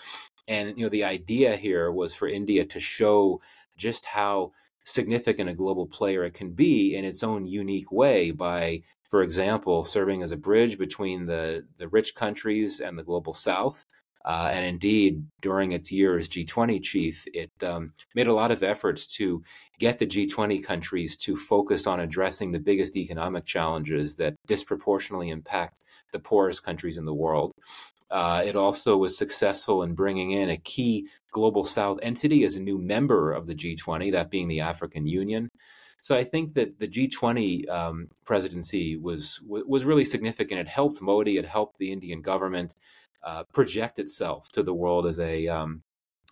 [0.47, 3.41] And you know the idea here was for India to show
[3.77, 4.51] just how
[4.83, 9.83] significant a global player it can be in its own unique way by for example,
[9.83, 13.85] serving as a bridge between the, the rich countries and the global south.
[14.23, 18.63] Uh, and indeed, during its year as G20 chief, it um, made a lot of
[18.63, 19.43] efforts to
[19.79, 25.83] get the G20 countries to focus on addressing the biggest economic challenges that disproportionately impact
[26.13, 27.51] the poorest countries in the world.
[28.11, 32.61] Uh, it also was successful in bringing in a key global south entity as a
[32.61, 35.49] new member of the G20, that being the African Union.
[36.01, 40.59] So I think that the G20 um, presidency was was really significant.
[40.59, 42.75] It helped Modi, it helped the Indian government
[43.23, 45.83] uh, project itself to the world as a um,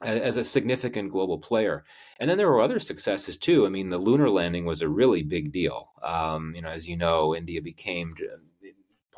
[0.01, 1.83] as a significant global player.
[2.19, 3.65] And then there were other successes too.
[3.65, 5.91] I mean, the lunar landing was a really big deal.
[6.01, 8.15] Um, you know, as you know, India became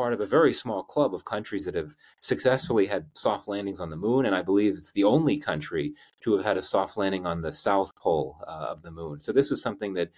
[0.01, 3.91] part of a very small club of countries that have successfully had soft landings on
[3.91, 7.27] the moon, and I believe it's the only country to have had a soft landing
[7.27, 9.19] on the south pole uh, of the moon.
[9.19, 10.09] So this was something that,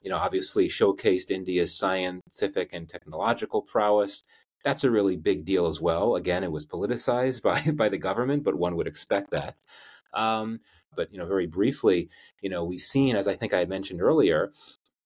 [0.00, 4.22] you know, obviously showcased India's scientific and technological prowess.
[4.62, 6.14] That's a really big deal as well.
[6.14, 9.56] Again, it was politicized by by the government, but one would expect that.
[10.14, 10.60] Um,
[10.94, 12.10] but you know, very briefly,
[12.42, 14.52] you know, we've seen, as I think I mentioned earlier,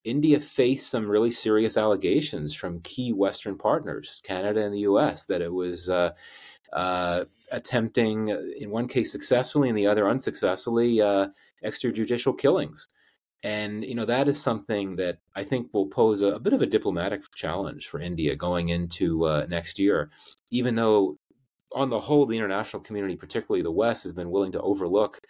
[0.06, 5.42] India faced some really serious allegations from key Western partners, Canada and the U.S., that
[5.42, 6.12] it was uh,
[6.72, 11.28] uh, attempting, uh, in one case successfully, in the other unsuccessfully, uh,
[11.64, 12.88] extrajudicial killings.
[13.42, 16.62] And you know that is something that I think will pose a, a bit of
[16.62, 20.10] a diplomatic challenge for India going into uh, next year,
[20.50, 21.18] even though
[21.72, 25.20] on the whole, the international community, particularly the West, has been willing to overlook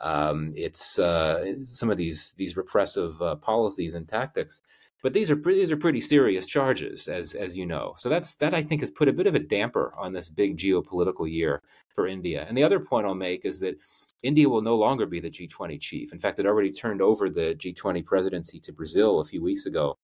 [0.00, 4.62] um, it's uh, some of these these repressive uh, policies and tactics.
[5.02, 7.94] But these are these are pretty serious charges, as as you know.
[7.96, 10.56] So that's that I think has put a bit of a damper on this big
[10.56, 11.62] geopolitical year
[11.94, 12.44] for India.
[12.48, 13.78] And the other point I'll make is that
[14.22, 16.12] India will no longer be the G20 chief.
[16.12, 19.96] In fact, it already turned over the G20 presidency to Brazil a few weeks ago.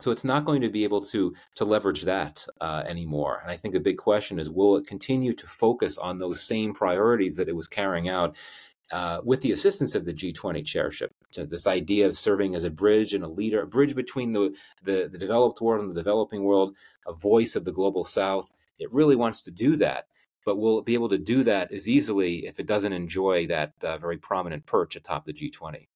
[0.00, 3.40] So it's not going to be able to to leverage that uh, anymore.
[3.42, 6.74] And I think a big question is, will it continue to focus on those same
[6.74, 8.36] priorities that it was carrying out
[8.92, 11.12] uh, with the assistance of the G20 chairship.
[11.34, 15.08] This idea of serving as a bridge and a leader, a bridge between the, the,
[15.10, 18.52] the developed world and the developing world, a voice of the global south.
[18.78, 20.06] It really wants to do that.
[20.44, 23.72] but will it be able to do that as easily if it doesn't enjoy that
[23.82, 25.88] uh, very prominent perch atop the G20?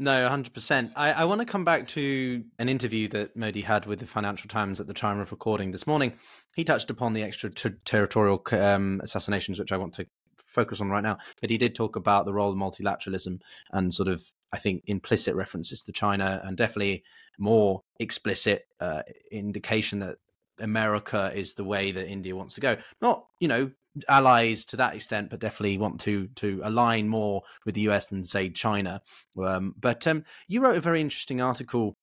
[0.00, 0.92] No, 100%.
[0.94, 4.48] I, I want to come back to an interview that Modi had with the Financial
[4.48, 6.12] Times at the time of recording this morning.
[6.54, 10.06] He touched upon the extraterritorial um, assassinations, which I want to
[10.48, 11.18] focus on right now.
[11.40, 15.34] But he did talk about the role of multilateralism and sort of, I think, implicit
[15.34, 17.04] references to China and definitely
[17.38, 20.16] more explicit uh, indication that
[20.58, 22.76] America is the way that India wants to go.
[23.00, 23.70] Not, you know,
[24.08, 28.24] allies to that extent, but definitely want to to align more with the US than
[28.24, 29.02] say China.
[29.42, 31.96] Um, but um, you wrote a very interesting article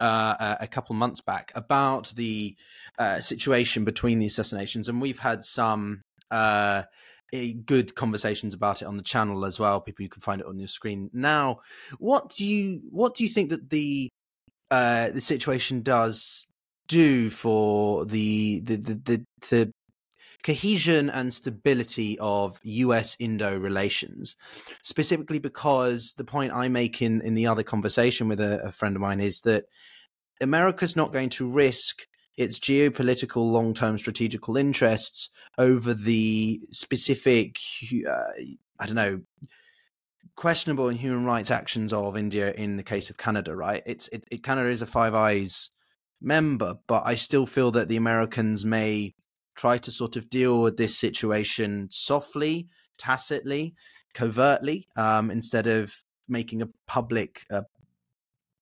[0.00, 2.56] uh, a couple months back about the
[2.98, 6.82] uh, situation between the assassinations, and we've had some uh,
[7.32, 9.80] good conversations about it on the channel as well.
[9.80, 11.60] People, you can find it on your screen now.
[11.98, 14.10] What do you what do you think that the
[14.70, 16.46] uh, the situation does
[16.88, 19.72] do for the the the, the, the
[20.42, 24.36] cohesion and stability of US Indo relations,
[24.82, 28.96] specifically because the point I make in, in the other conversation with a, a friend
[28.96, 29.66] of mine is that
[30.40, 37.58] America's not going to risk its geopolitical long term strategical interests over the specific,
[38.08, 38.42] uh,
[38.80, 39.20] I don't know,
[40.36, 43.82] questionable and human rights actions of India in the case of Canada, right?
[43.86, 45.70] It's it, it Canada is a Five Eyes
[46.20, 49.14] member, but I still feel that the Americans may
[49.54, 53.74] try to sort of deal with this situation softly, tacitly,
[54.14, 55.94] covertly, um, instead of
[56.28, 57.62] making a public uh,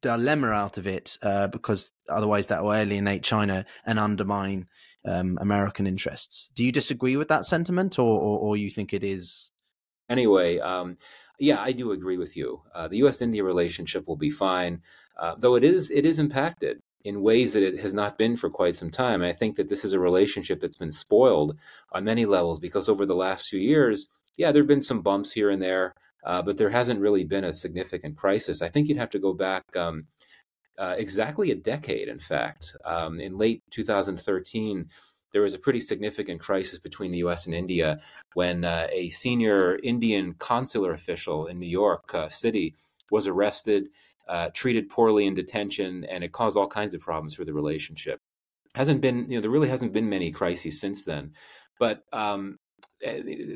[0.02, 4.66] dilemma out of it, uh, because otherwise that will alienate China and undermine
[5.04, 6.50] um, American interests.
[6.54, 9.50] Do you disagree with that sentiment, or, or, or you think it is?
[10.08, 10.96] Anyway, um,
[11.38, 12.62] yeah, I do agree with you.
[12.74, 14.82] Uh, the U.S.-India relationship will be fine,
[15.18, 18.50] uh, though it is it is impacted in ways that it has not been for
[18.50, 19.22] quite some time.
[19.22, 21.56] I think that this is a relationship that's been spoiled
[21.92, 25.32] on many levels because over the last few years, yeah, there have been some bumps
[25.32, 28.62] here and there, uh, but there hasn't really been a significant crisis.
[28.62, 30.06] I think you'd have to go back um,
[30.78, 32.76] uh, exactly a decade, in fact.
[32.85, 34.88] Um, in late 2013,
[35.33, 38.00] there was a pretty significant crisis between the US and India
[38.35, 42.74] when uh, a senior Indian consular official in New York uh, City
[43.11, 43.88] was arrested
[44.30, 48.20] uh, treated poorly in detention, and it caused all kinds of problems for the relationship.
[48.76, 51.33] Hasn't been, you know, there really hasn't been many crises since then.
[51.80, 52.59] But um,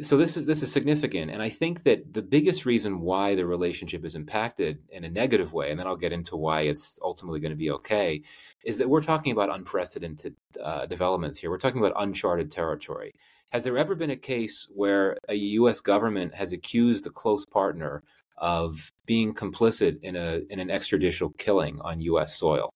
[0.00, 3.46] so this is this is significant, and I think that the biggest reason why the
[3.46, 7.40] relationship is impacted in a negative way, and then I'll get into why it's ultimately
[7.40, 8.22] going to be okay,
[8.64, 11.50] is that we're talking about unprecedented uh, developments here.
[11.50, 13.12] We're talking about uncharted territory.
[13.50, 15.80] Has there ever been a case where a U.S.
[15.80, 18.02] government has accused a close partner
[18.38, 22.37] of being complicit in a in an extrajudicial killing on U.S.
[22.37, 22.72] soil.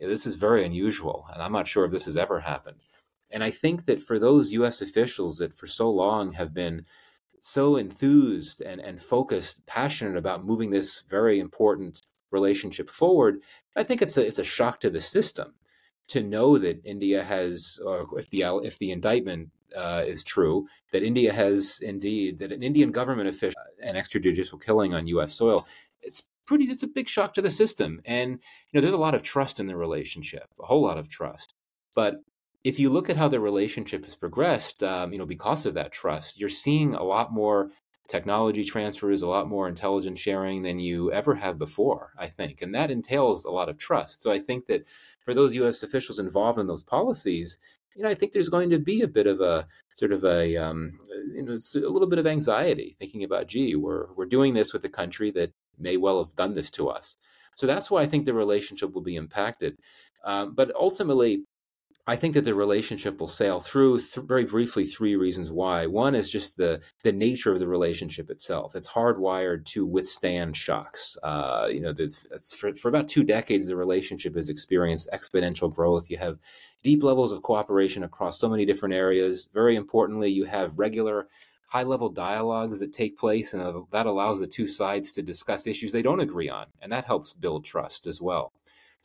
[0.00, 2.80] This is very unusual, and I'm not sure if this has ever happened.
[3.30, 4.80] And I think that for those U.S.
[4.80, 6.84] officials that for so long have been
[7.40, 13.40] so enthused and, and focused, passionate about moving this very important relationship forward,
[13.74, 15.54] I think it's a, it's a shock to the system
[16.08, 21.02] to know that India has, or if the if the indictment uh, is true, that
[21.02, 25.34] India has indeed that an Indian government official an extrajudicial killing on U.S.
[25.34, 25.66] soil.
[26.00, 26.64] It's pretty.
[26.64, 28.38] It's a big shock to the system, and you
[28.74, 31.54] know there's a lot of trust in the relationship, a whole lot of trust.
[31.94, 32.16] But
[32.66, 35.92] if you look at how the relationship has progressed, um, you know, because of that
[35.92, 37.70] trust, you're seeing a lot more
[38.08, 42.62] technology transfers, a lot more intelligence sharing than you ever have before, I think.
[42.62, 44.20] And that entails a lot of trust.
[44.20, 44.84] So I think that
[45.20, 47.60] for those US officials involved in those policies,
[47.94, 50.56] you know, I think there's going to be a bit of a sort of a,
[50.56, 50.98] um,
[51.36, 54.84] you know, a little bit of anxiety thinking about, gee, we're, we're doing this with
[54.84, 57.16] a country that may well have done this to us.
[57.54, 59.78] So that's why I think the relationship will be impacted.
[60.24, 61.44] Um, but ultimately,
[62.08, 65.86] I think that the relationship will sail through th- very briefly three reasons why.
[65.86, 68.76] One is just the the nature of the relationship itself.
[68.76, 71.16] It's hardwired to withstand shocks.
[71.24, 71.92] Uh, you know,
[72.56, 76.08] for, for about two decades, the relationship has experienced exponential growth.
[76.08, 76.38] You have
[76.84, 79.48] deep levels of cooperation across so many different areas.
[79.52, 81.26] Very importantly, you have regular
[81.66, 85.90] high level dialogues that take place, and that allows the two sides to discuss issues
[85.90, 88.52] they don't agree on, and that helps build trust as well.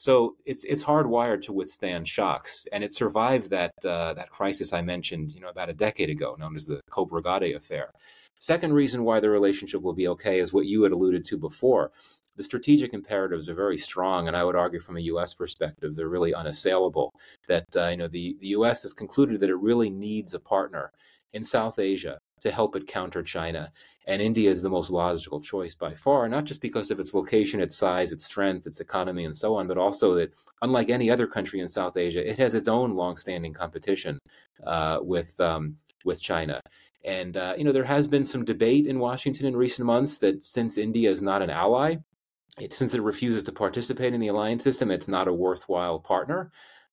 [0.01, 4.81] So it's it's hardwired to withstand shocks, and it survived that uh, that crisis I
[4.81, 7.93] mentioned, you know, about a decade ago, known as the Khobragade affair.
[8.39, 11.91] Second reason why the relationship will be okay is what you had alluded to before.
[12.35, 15.35] The strategic imperatives are very strong, and I would argue from a U.S.
[15.35, 17.13] perspective, they're really unassailable.
[17.47, 18.81] That uh, you know the, the U.S.
[18.81, 20.93] has concluded that it really needs a partner
[21.31, 23.71] in South Asia to help it counter China.
[24.07, 27.61] And India is the most logical choice by far, not just because of its location,
[27.61, 31.27] its size, its strength, its economy, and so on, but also that, unlike any other
[31.27, 34.17] country in South Asia, it has its own longstanding competition
[34.65, 36.59] uh, with um, with China.
[37.03, 40.41] And uh, you know, there has been some debate in Washington in recent months that
[40.41, 41.97] since India is not an ally,
[42.59, 46.51] it, since it refuses to participate in the alliance system, it's not a worthwhile partner.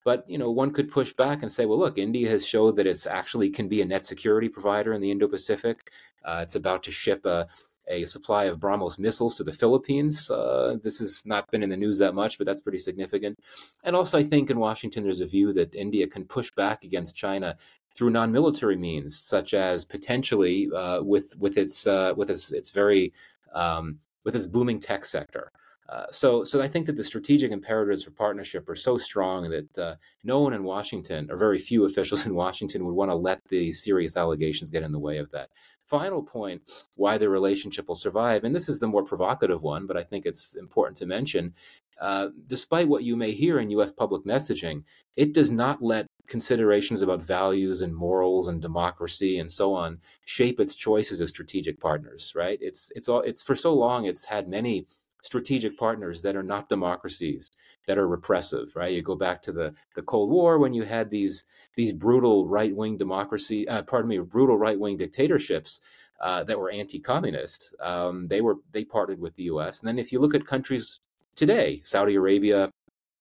[0.09, 2.87] But you know, one could push back and say, well, look, India has showed that
[2.87, 5.91] it's actually can be a net security provider in the Indo-Pacific.
[6.25, 7.47] Uh, it's about to ship a,
[7.89, 10.31] a supply of BrahMos missiles to the Philippines.
[10.31, 13.39] Uh, this has not been in the news that much, but that's pretty significant.
[13.85, 17.15] And also, I think in Washington, there's a view that India can push back against
[17.15, 17.59] China
[17.95, 23.13] through non-military means, such as potentially uh, with with its uh, with its its very
[23.53, 25.53] um, with its booming tech sector.
[25.89, 29.79] Uh, so, so I think that the strategic imperatives for partnership are so strong that
[29.79, 33.43] uh, no one in Washington, or very few officials in Washington, would want to let
[33.49, 35.49] these serious allegations get in the way of that.
[35.85, 36.61] Final point:
[36.97, 40.27] why the relationship will survive, and this is the more provocative one, but I think
[40.27, 41.55] it's important to mention.
[41.99, 43.91] Uh, despite what you may hear in U.S.
[43.91, 44.85] public messaging,
[45.17, 50.61] it does not let considerations about values and morals and democracy and so on shape
[50.61, 52.35] its choices of strategic partners.
[52.37, 52.59] Right?
[52.61, 54.87] It's it's all it's for so long it's had many
[55.23, 57.51] strategic partners that are not democracies
[57.87, 58.95] that are repressive right?
[58.95, 61.45] You go back to the the cold war when you had these
[61.77, 65.81] these brutal right-wing democracy uh, pardon me brutal right-wing dictatorships
[66.21, 67.75] uh, that were anti-communist.
[67.81, 71.01] Um, they were they partnered with the us and then if you look at countries
[71.37, 72.71] today saudi arabia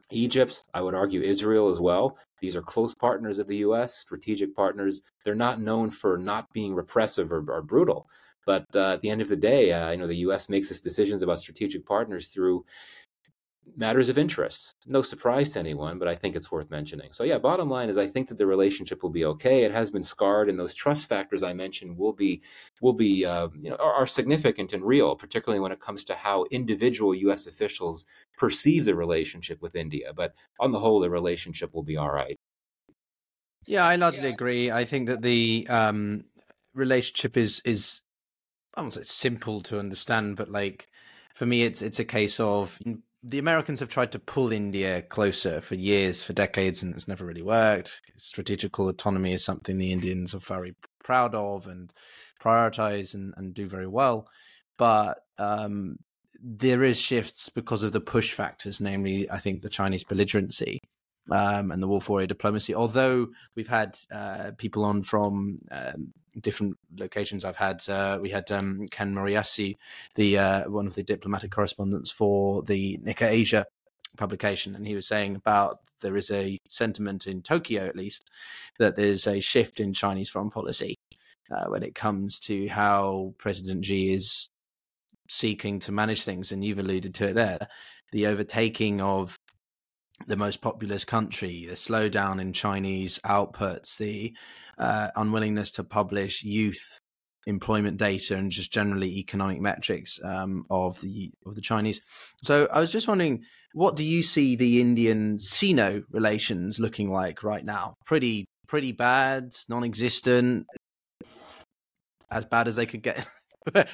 [0.10, 4.56] egypt i would argue israel as well these are close partners of the us strategic
[4.56, 5.02] partners.
[5.24, 8.10] They're not known for not being repressive or, or brutal
[8.48, 10.50] but uh, at the end of the day, uh, you know, the U.S.
[10.50, 12.66] makes its decisions about strategic partners through
[13.76, 14.74] matters of interest.
[14.88, 17.12] No surprise to anyone, but I think it's worth mentioning.
[17.12, 19.64] So yeah, bottom line is I think that the relationship will be okay.
[19.64, 22.42] It has been scarred, and those trust factors I mentioned will be
[22.82, 26.16] will be uh, you know are, are, significant and real, particularly when it comes to
[26.16, 27.48] how individual U.S.
[27.48, 28.06] officials
[28.38, 30.14] perceive the relationship with India.
[30.16, 32.38] But on the whole, the relationship will be all right.
[33.66, 34.34] Yeah, I largely yeah.
[34.34, 34.72] agree.
[34.72, 36.24] I think that the um,
[36.74, 38.02] relationship is is
[38.78, 40.88] I won't say simple to understand, but like
[41.34, 42.80] for me, it's it's a case of
[43.24, 47.26] the Americans have tried to pull India closer for years, for decades, and it's never
[47.26, 48.02] really worked.
[48.16, 51.92] Strategical autonomy is something the Indians are very proud of and
[52.40, 54.30] prioritize and, and do very well.
[54.78, 55.98] But um,
[56.40, 60.78] there is shifts because of the push factors, namely, I think the Chinese belligerency
[61.32, 62.76] um, and the Wolf Warrior diplomacy.
[62.76, 67.46] Although we've had uh, people on from um, different locations.
[67.46, 69.76] I've had uh, we had um, Ken Moriyasu,
[70.16, 73.66] the uh, one of the diplomatic correspondents for the Nikkei Asia
[74.18, 78.30] publication, and he was saying about there is a sentiment in Tokyo, at least,
[78.80, 80.96] that there's a shift in Chinese foreign policy
[81.52, 84.50] uh, when it comes to how President Xi is
[85.30, 87.68] seeking to manage things, and you've alluded to it there,
[88.12, 89.38] the overtaking of
[90.26, 94.34] the most populous country, the slowdown in Chinese outputs, the
[94.78, 97.00] uh, unwillingness to publish youth
[97.46, 102.02] employment data and just generally economic metrics um, of the of the Chinese.
[102.44, 107.44] So I was just wondering, what do you see the Indian Sino relations looking like
[107.44, 107.96] right now?
[108.06, 110.68] Pretty pretty bad, non-existent,
[112.30, 113.26] as bad as they could get.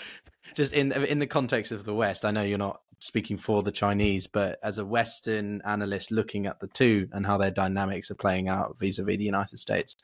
[0.56, 3.72] just in in the context of the West, I know you're not speaking for the
[3.72, 8.16] Chinese, but as a Western analyst looking at the two and how their dynamics are
[8.16, 9.96] playing out vis-a-vis the United States,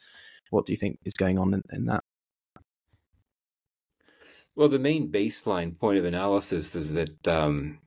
[0.50, 2.04] what do you think is going on in, in that?
[4.56, 7.80] Well, the main baseline point of analysis is that um,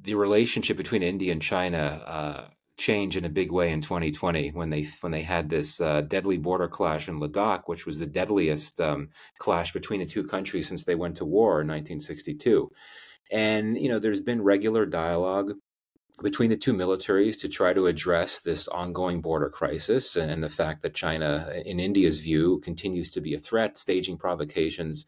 [0.00, 2.44] the relationship between India and China uh,
[2.76, 6.38] changed in a big way in 2020 when they when they had this uh, deadly
[6.38, 9.08] border clash in Ladakh, which was the deadliest um,
[9.38, 12.70] clash between the two countries since they went to war in 1962.
[13.32, 15.52] And you know, there's been regular dialogue
[16.22, 20.82] between the two militaries to try to address this ongoing border crisis and, the fact
[20.82, 25.04] that China, in India's view, continues to be a threat, staging provocations,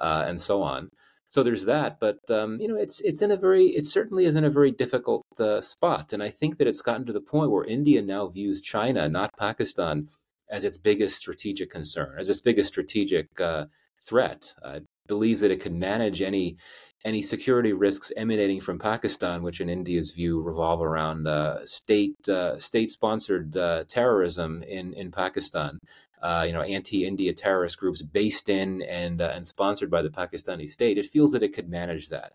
[0.00, 0.90] uh, and so on.
[1.32, 4.36] So there's that, but um, you know, it's it's in a very, it certainly is
[4.36, 7.50] in a very difficult uh, spot, and I think that it's gotten to the point
[7.50, 10.08] where India now views China, not Pakistan,
[10.50, 13.64] as its biggest strategic concern, as its biggest strategic uh,
[13.98, 14.52] threat.
[14.62, 16.58] Uh, believes that it can manage any
[17.02, 22.58] any security risks emanating from Pakistan, which in India's view revolve around uh, state uh,
[22.58, 25.78] state sponsored uh, terrorism in in Pakistan.
[26.22, 30.68] Uh, you know, anti-India terrorist groups based in and uh, and sponsored by the Pakistani
[30.68, 30.96] state.
[30.96, 32.34] It feels that it could manage that.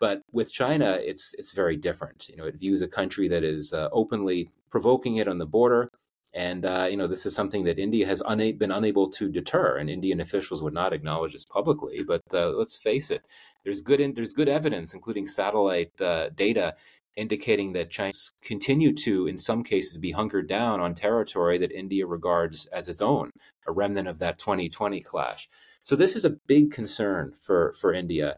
[0.00, 2.28] But with China, it's it's very different.
[2.30, 5.90] You know, it views a country that is uh, openly provoking it on the border,
[6.34, 9.78] and uh, you know, this is something that India has una- been unable to deter,
[9.78, 12.02] and Indian officials would not acknowledge this publicly.
[12.02, 13.26] But uh, let's face it,
[13.64, 16.76] there's good in, there's good evidence, including satellite uh, data,
[17.16, 18.12] indicating that China
[18.42, 23.00] continue to, in some cases, be hunkered down on territory that India regards as its
[23.00, 23.30] own,
[23.66, 25.48] a remnant of that 2020 clash.
[25.82, 28.36] So this is a big concern for for India,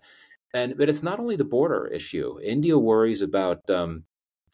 [0.54, 2.38] and but it's not only the border issue.
[2.42, 4.04] India worries about um,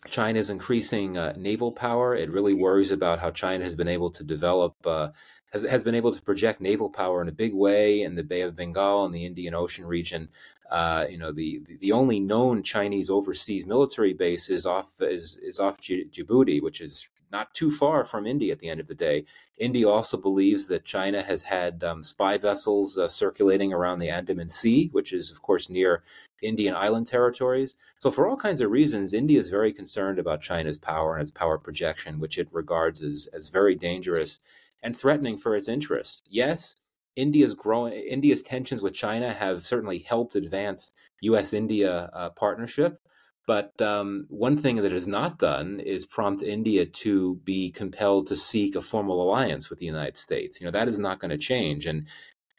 [0.06, 2.14] China's increasing uh, naval power.
[2.14, 5.10] It really worries about how China has been able to develop, uh,
[5.54, 8.42] has, has been able to project naval power in a big way in the Bay
[8.42, 10.28] of Bengal and the Indian Ocean region.
[10.70, 15.60] Uh, you know, the, the only known Chinese overseas military base is off is is
[15.60, 19.24] off Djibouti, which is not too far from India at the end of the day.
[19.58, 24.48] India also believes that China has had um, spy vessels uh, circulating around the Andaman
[24.48, 26.04] Sea, which is, of course, near
[26.42, 27.74] Indian island territories.
[27.98, 31.30] So, for all kinds of reasons, India is very concerned about China's power and its
[31.30, 34.40] power projection, which it regards as, as very dangerous
[34.84, 36.22] and threatening for its interests.
[36.28, 36.76] Yes,
[37.16, 43.00] India's growing India's tensions with China have certainly helped advance U.S.-India uh, partnership.
[43.46, 48.36] But um, one thing that is not done is prompt India to be compelled to
[48.36, 50.60] seek a formal alliance with the United States.
[50.60, 51.86] You know that is not going to change.
[51.86, 52.06] And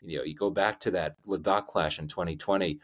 [0.02, 2.80] you know, you go back to that Ladakh clash in 2020.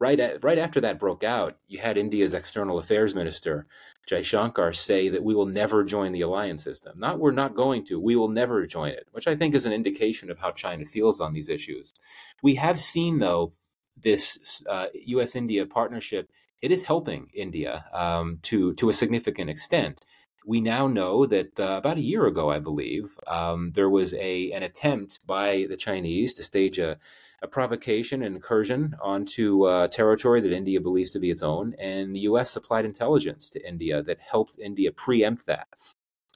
[0.00, 3.66] Right, at, right after that broke out, you had India's external affairs minister
[4.10, 6.98] Jaishankar say that we will never join the alliance system.
[6.98, 9.72] Not we're not going to, we will never join it, which I think is an
[9.72, 11.94] indication of how China feels on these issues.
[12.42, 13.52] We have seen though
[13.96, 16.30] this uh, U.S.-India partnership
[16.60, 20.04] it is helping India um, to to a significant extent.
[20.46, 24.50] We now know that uh, about a year ago, I believe, um, there was a
[24.52, 26.98] an attempt by the Chinese to stage a,
[27.44, 32.16] a provocation, an incursion onto uh, territory that India believes to be its own, and
[32.16, 32.50] the U.S.
[32.50, 35.68] supplied intelligence to India that helped India preempt that.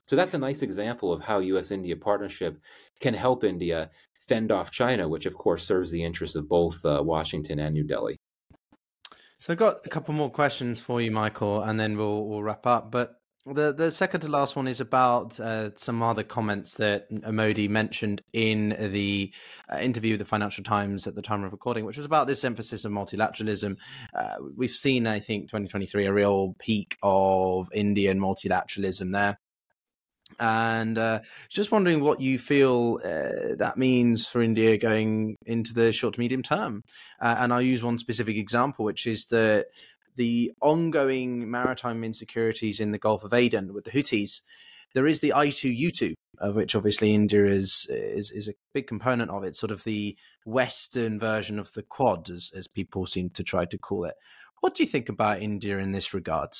[0.06, 2.60] So that's a nice example of how U.S.-India partnership
[3.00, 3.90] can help India
[4.20, 7.84] fend off China, which of course serves the interests of both uh, Washington and New
[7.84, 8.16] Delhi.
[9.40, 12.66] So I've got a couple more questions for you, Michael, and then we'll we'll wrap
[12.66, 12.90] up.
[12.90, 13.17] But
[13.54, 18.22] the the second to last one is about uh, some other comments that Modi mentioned
[18.32, 19.32] in the
[19.72, 22.44] uh, interview with the Financial Times at the time of recording, which was about this
[22.44, 23.76] emphasis of multilateralism.
[24.14, 29.38] Uh, we've seen, I think, 2023 a real peak of Indian multilateralism there
[30.38, 35.92] and uh, just wondering what you feel uh, that means for India going into the
[35.92, 36.82] short to medium term.
[37.20, 39.66] Uh, and I'll use one specific example, which is the
[40.18, 44.42] the ongoing maritime insecurities in the Gulf of Aden with the Houthis.
[44.92, 49.30] There is the I2U2, of uh, which obviously India is, is is a big component
[49.30, 53.44] of it, sort of the Western version of the Quad, as, as people seem to
[53.44, 54.14] try to call it.
[54.60, 56.50] What do you think about India in this regard?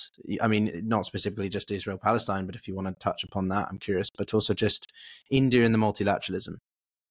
[0.41, 3.67] I mean, not specifically just Israel Palestine, but if you want to touch upon that,
[3.71, 4.93] I'm curious, but also just
[5.31, 6.59] India and the multilateralism.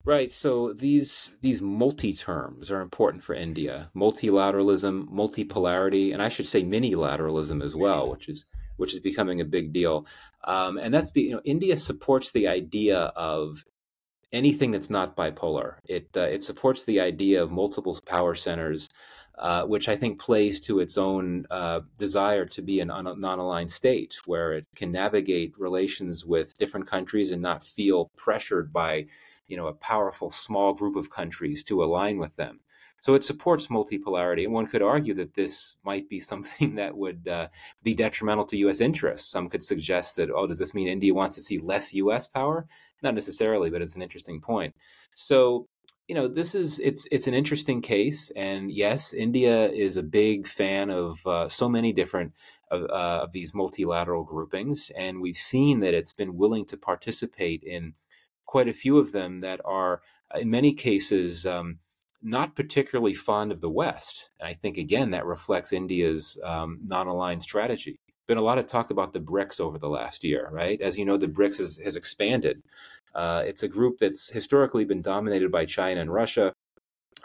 [0.06, 0.32] Right.
[0.32, 3.90] So these these multi terms are important for India.
[3.96, 8.46] Multilateralism, multipolarity, and I should say minilateralism as well, which is
[8.78, 10.08] which is becoming a big deal.
[10.46, 13.66] Um, and that's you know India supports the idea of
[14.32, 15.76] anything that's not bipolar.
[15.86, 18.90] It uh, it supports the idea of multiple power centers
[19.38, 23.70] uh, which I think plays to its own uh, desire to be a non aligned
[23.70, 29.06] state where it can navigate relations with different countries and not feel pressured by
[29.48, 32.60] you know a powerful small group of countries to align with them.
[33.00, 37.28] So it supports multipolarity, and one could argue that this might be something that would
[37.28, 37.48] uh,
[37.84, 38.82] be detrimental to U.S.
[38.82, 39.30] interests.
[39.30, 42.28] Some could suggest that, oh, does this mean India wants to see less U.S.
[42.28, 42.68] power?
[43.04, 44.76] Not necessarily, but it's an interesting point.
[45.16, 45.68] So
[46.08, 50.48] you know this is it's it's an interesting case and yes india is a big
[50.48, 52.34] fan of uh, so many different
[52.72, 57.62] of, uh, of these multilateral groupings and we've seen that it's been willing to participate
[57.64, 57.94] in
[58.48, 60.02] quite a few of them that are
[60.34, 61.78] uh, in many cases um,
[62.24, 67.44] not particularly fond of the west and i think again that reflects india's um, non-aligned
[67.44, 70.98] strategy been a lot of talk about the brics over the last year right as
[70.98, 72.62] you know the brics has, has expanded
[73.18, 76.54] uh, it's a group that's historically been dominated by China and Russia.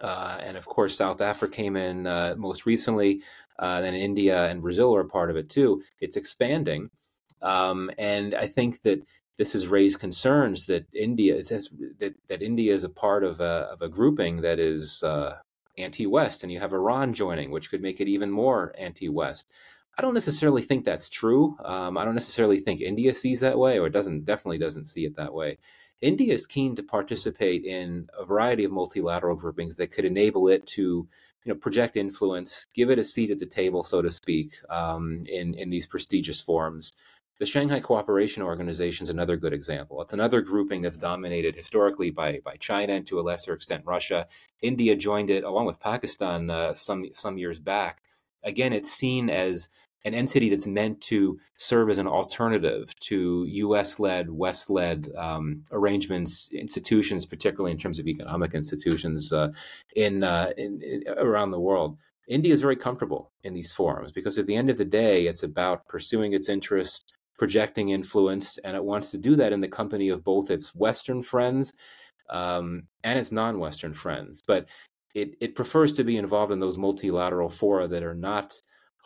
[0.00, 3.22] Uh, and of course, South Africa came in uh, most recently.
[3.58, 5.82] Uh, then India and Brazil are a part of it too.
[6.00, 6.88] It's expanding.
[7.42, 9.02] Um, and I think that
[9.38, 13.82] this has raised concerns that India that, that India is a part of a, of
[13.82, 15.36] a grouping that is uh,
[15.78, 19.52] anti-West, and you have Iran joining, which could make it even more anti-West.
[19.98, 21.56] I don't necessarily think that's true.
[21.64, 25.16] Um, I don't necessarily think India sees that way, or doesn't definitely doesn't see it
[25.16, 25.58] that way.
[26.00, 30.66] India is keen to participate in a variety of multilateral groupings that could enable it
[30.66, 30.82] to,
[31.44, 35.22] you know, project influence, give it a seat at the table, so to speak, um,
[35.28, 36.92] in in these prestigious forums.
[37.42, 40.00] The Shanghai Cooperation Organization is another good example.
[40.00, 44.28] It's another grouping that's dominated historically by by China and to a lesser extent Russia.
[44.60, 48.00] India joined it along with Pakistan uh, some some years back.
[48.44, 49.68] Again, it's seen as
[50.04, 53.98] an entity that's meant to serve as an alternative to U.S.
[53.98, 59.48] led, West led um, arrangements, institutions, particularly in terms of economic institutions uh,
[59.96, 61.98] in, uh, in, in, around the world.
[62.28, 65.42] India is very comfortable in these forums because at the end of the day, it's
[65.42, 70.08] about pursuing its interests, projecting influence, and it wants to do that in the company
[70.08, 71.72] of both its Western friends
[72.30, 74.42] um, and its non-Western friends.
[74.46, 74.68] But
[75.14, 78.54] it it prefers to be involved in those multilateral fora that are not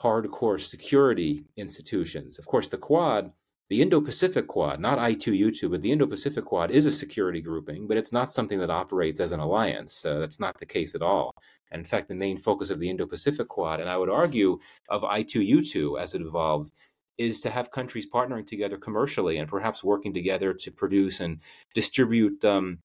[0.00, 2.38] hardcore security institutions.
[2.38, 3.32] Of course, the Quad,
[3.68, 8.12] the Indo-Pacific Quad, not I2U2, but the Indo-Pacific Quad is a security grouping, but it's
[8.12, 10.04] not something that operates as an alliance.
[10.04, 11.32] Uh, that's not the case at all.
[11.72, 14.58] And in fact, the main focus of the Indo-Pacific Quad, and I would argue
[14.88, 16.72] of I2U2 as it evolves,
[17.18, 21.40] is to have countries partnering together commercially and perhaps working together to produce and
[21.74, 22.78] distribute um,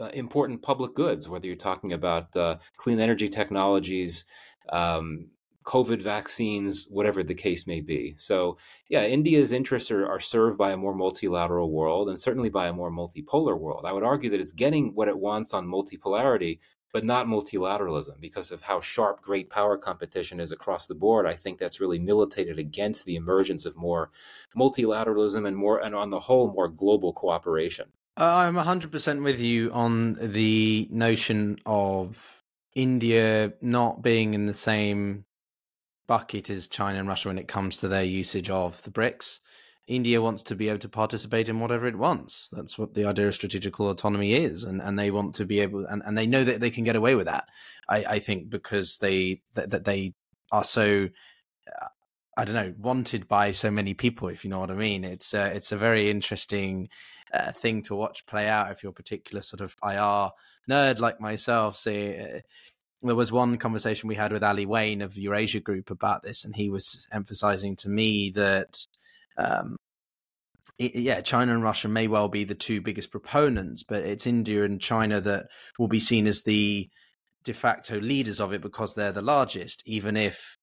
[0.00, 4.24] uh, important public goods, whether you're talking about uh, clean energy technologies,
[4.70, 5.28] um,
[5.64, 8.14] COVID vaccines, whatever the case may be.
[8.16, 8.56] So,
[8.88, 12.72] yeah, India's interests are, are served by a more multilateral world and certainly by a
[12.72, 13.84] more multipolar world.
[13.84, 16.60] I would argue that it's getting what it wants on multipolarity,
[16.92, 21.26] but not multilateralism because of how sharp great power competition is across the board.
[21.26, 24.10] I think that's really militated against the emergence of more
[24.56, 27.88] multilateralism and more, and on the whole, more global cooperation.
[28.16, 32.42] I'm 100% with you on the notion of
[32.74, 35.26] India not being in the same
[36.06, 39.40] bucket as China and Russia when it comes to their usage of the BRICS.
[39.86, 42.48] India wants to be able to participate in whatever it wants.
[42.50, 45.86] That's what the idea of strategical autonomy is, and, and they want to be able,
[45.86, 47.44] and, and they know that they can get away with that.
[47.88, 50.14] I, I think because they that, that they
[50.50, 51.08] are so,
[51.68, 51.86] uh,
[52.36, 54.28] I don't know, wanted by so many people.
[54.28, 56.88] If you know what I mean, it's uh, it's a very interesting
[57.32, 60.30] uh, thing to watch play out if you're a particular sort of IR
[60.68, 61.76] nerd like myself.
[61.76, 62.20] Say.
[62.20, 62.40] Uh,
[63.02, 66.56] there was one conversation we had with Ali Wayne of Eurasia Group about this, and
[66.56, 68.86] he was emphasizing to me that
[69.38, 69.76] um,
[70.78, 74.80] yeah, China and Russia may well be the two biggest proponents, but it's India and
[74.80, 75.46] China that
[75.78, 76.88] will be seen as the
[77.44, 80.56] de facto leaders of it because they're the largest, even if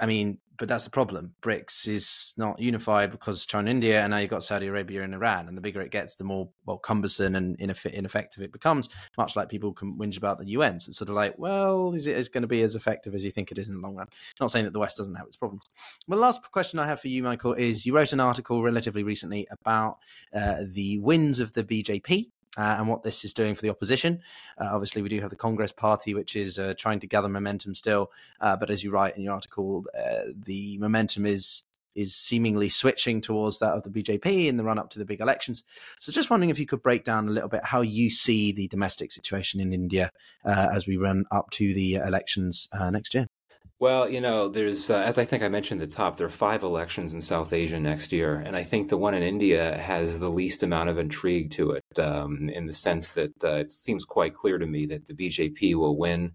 [0.00, 1.34] I mean, but that's the problem.
[1.42, 5.48] BRICS is not unified because China, India, and now you've got Saudi Arabia and Iran.
[5.48, 8.88] And the bigger it gets, the more well cumbersome and ineffective it becomes.
[9.18, 10.80] Much like people can whinge about the UN.
[10.80, 13.24] So it's sort of like, well, is it is going to be as effective as
[13.24, 14.08] you think it is in the long run?
[14.40, 15.64] Not saying that the West doesn't have its problems.
[16.06, 19.46] Well, last question I have for you, Michael, is you wrote an article relatively recently
[19.50, 19.98] about
[20.34, 24.20] uh, the wins of the BJP uh, and what this is doing for the opposition.
[24.58, 27.74] Uh, obviously, we do have the Congress Party, which is uh, trying to gather momentum
[27.74, 28.10] still.
[28.40, 33.22] Uh, but as you write in your article, uh, the momentum is is seemingly switching
[33.22, 35.64] towards that of the BJP in the run up to the big elections.
[35.98, 38.68] So, just wondering if you could break down a little bit how you see the
[38.68, 40.10] domestic situation in India
[40.44, 43.28] uh, as we run up to the elections next year.
[43.78, 46.30] Well, you know, there's, uh, as I think I mentioned at the top, there are
[46.30, 48.36] five elections in South Asia next year.
[48.38, 51.98] And I think the one in India has the least amount of intrigue to it
[51.98, 55.74] um, in the sense that uh, it seems quite clear to me that the BJP
[55.74, 56.32] will win,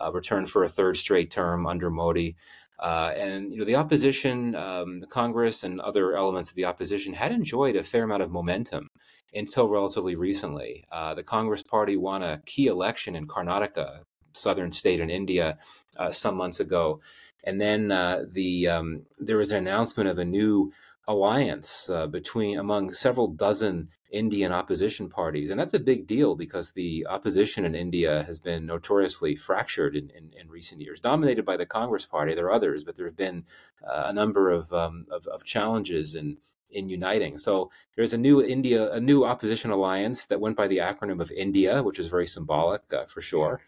[0.00, 2.36] uh, return for a third straight term under Modi.
[2.78, 7.12] Uh, and you know the opposition, um, the Congress, and other elements of the opposition
[7.12, 8.88] had enjoyed a fair amount of momentum
[9.32, 10.84] until relatively recently.
[10.92, 14.02] Uh, the Congress Party won a key election in Karnataka
[14.34, 15.58] southern state in India
[15.98, 17.00] uh, some months ago.
[17.44, 20.72] And then uh, the um, there was an announcement of a new
[21.06, 26.72] alliance uh, between among several dozen Indian opposition parties, and that's a big deal because
[26.72, 31.56] the opposition in India has been notoriously fractured in, in, in recent years, dominated by
[31.58, 32.34] the Congress Party.
[32.34, 33.44] There are others, but there have been
[33.86, 36.38] uh, a number of, um, of, of challenges in
[36.74, 37.38] in uniting.
[37.38, 41.30] So there's a new India, a new opposition alliance that went by the acronym of
[41.30, 43.60] India, which is very symbolic uh, for sure.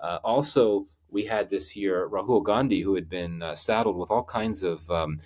[0.00, 4.24] Uh, also, we had this year Rahul Gandhi, who had been uh, saddled with all
[4.24, 5.18] kinds of um,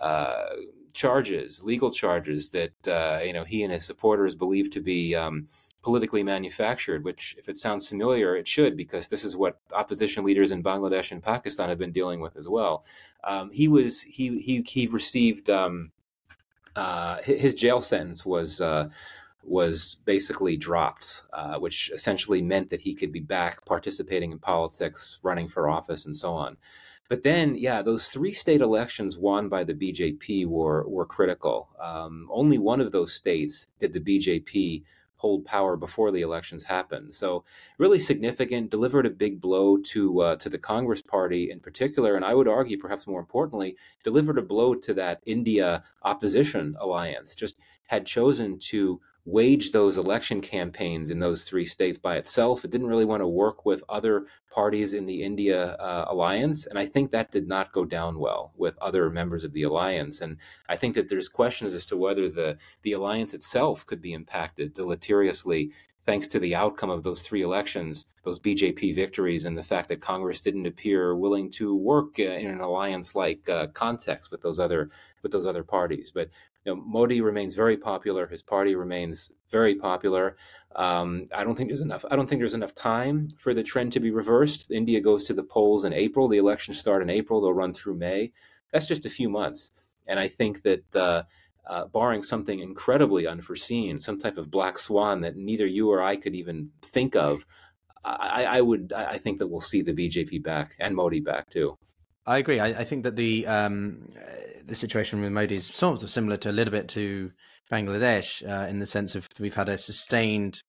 [0.00, 0.46] uh,
[0.92, 5.46] charges, legal charges that uh, you know he and his supporters believed to be um,
[5.82, 7.04] politically manufactured.
[7.04, 11.12] Which, if it sounds familiar, it should, because this is what opposition leaders in Bangladesh
[11.12, 12.84] and Pakistan have been dealing with as well.
[13.24, 15.92] Um, he was he he he received um,
[16.76, 18.88] uh, his jail sentence was uh,
[19.46, 25.18] was basically dropped, uh, which essentially meant that he could be back participating in politics,
[25.22, 26.56] running for office, and so on.
[27.08, 31.68] But then, yeah, those three state elections won by the BJP were were critical.
[31.80, 34.82] Um, only one of those states did the BJP
[35.16, 37.14] hold power before the elections happened.
[37.14, 37.44] So
[37.78, 42.24] really significant, delivered a big blow to uh, to the Congress Party in particular, and
[42.24, 47.34] I would argue, perhaps more importantly, delivered a blow to that India opposition alliance.
[47.34, 52.64] Just had chosen to wage those election campaigns in those three states by itself.
[52.64, 56.66] It didn't really want to work with other parties in the India uh, alliance.
[56.66, 60.20] And I think that did not go down well with other members of the alliance.
[60.20, 60.36] And
[60.68, 64.74] I think that there's questions as to whether the, the alliance itself could be impacted
[64.74, 65.72] deleteriously
[66.04, 70.02] thanks to the outcome of those three elections, those BJP victories, and the fact that
[70.02, 74.90] Congress didn't appear willing to work uh, in an alliance-like uh, context with those other
[75.22, 76.12] with those other parties.
[76.14, 76.28] But
[76.64, 78.26] you know, Modi remains very popular.
[78.26, 80.36] His party remains very popular.
[80.76, 82.04] Um, I don't think there's enough.
[82.10, 84.70] I don't think there's enough time for the trend to be reversed.
[84.70, 86.28] India goes to the polls in April.
[86.28, 87.40] The elections start in April.
[87.40, 88.32] They'll run through May.
[88.72, 89.70] That's just a few months,
[90.08, 90.96] and I think that.
[90.96, 91.22] Uh,
[91.66, 96.14] uh, barring something incredibly unforeseen, some type of black swan that neither you or I
[96.14, 97.46] could even think of,
[98.04, 101.78] I, I would I think that we'll see the BJP back and Modi back too.
[102.26, 102.60] I agree.
[102.60, 104.06] I, I think that the um,
[104.64, 107.30] the situation with Modi is sort of similar to a little bit to
[107.70, 110.62] Bangladesh uh, in the sense of we've had a sustained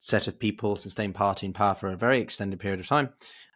[0.00, 3.10] set of people, sustained party in power for a very extended period of time,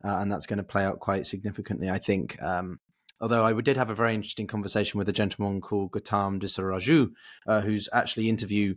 [0.04, 1.88] uh, and that's going to play out quite significantly.
[1.88, 2.40] I think.
[2.42, 2.78] Um,
[3.20, 7.10] although I did have a very interesting conversation with a gentleman called Gautam Desiraju,
[7.46, 8.74] uh, whose actually interview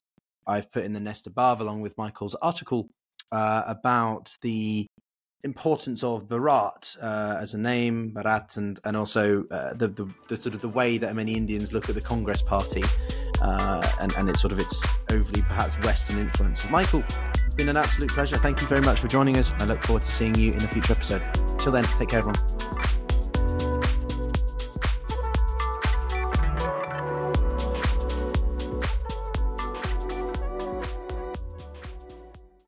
[0.47, 2.89] I've put in the nest above, along with Michael's article
[3.32, 4.88] uh, about the
[5.44, 10.38] importance of Bharat uh, as a name, Bharat, and and also uh, the, the, the
[10.38, 12.84] sort of the way that many Indians look at the Congress Party
[13.42, 16.70] uh, and and it's sort of its overly perhaps Western influence.
[16.70, 18.38] Michael, it's been an absolute pleasure.
[18.38, 19.54] Thank you very much for joining us.
[19.60, 21.22] I look forward to seeing you in a future episode.
[21.60, 23.01] Till then, take care, everyone.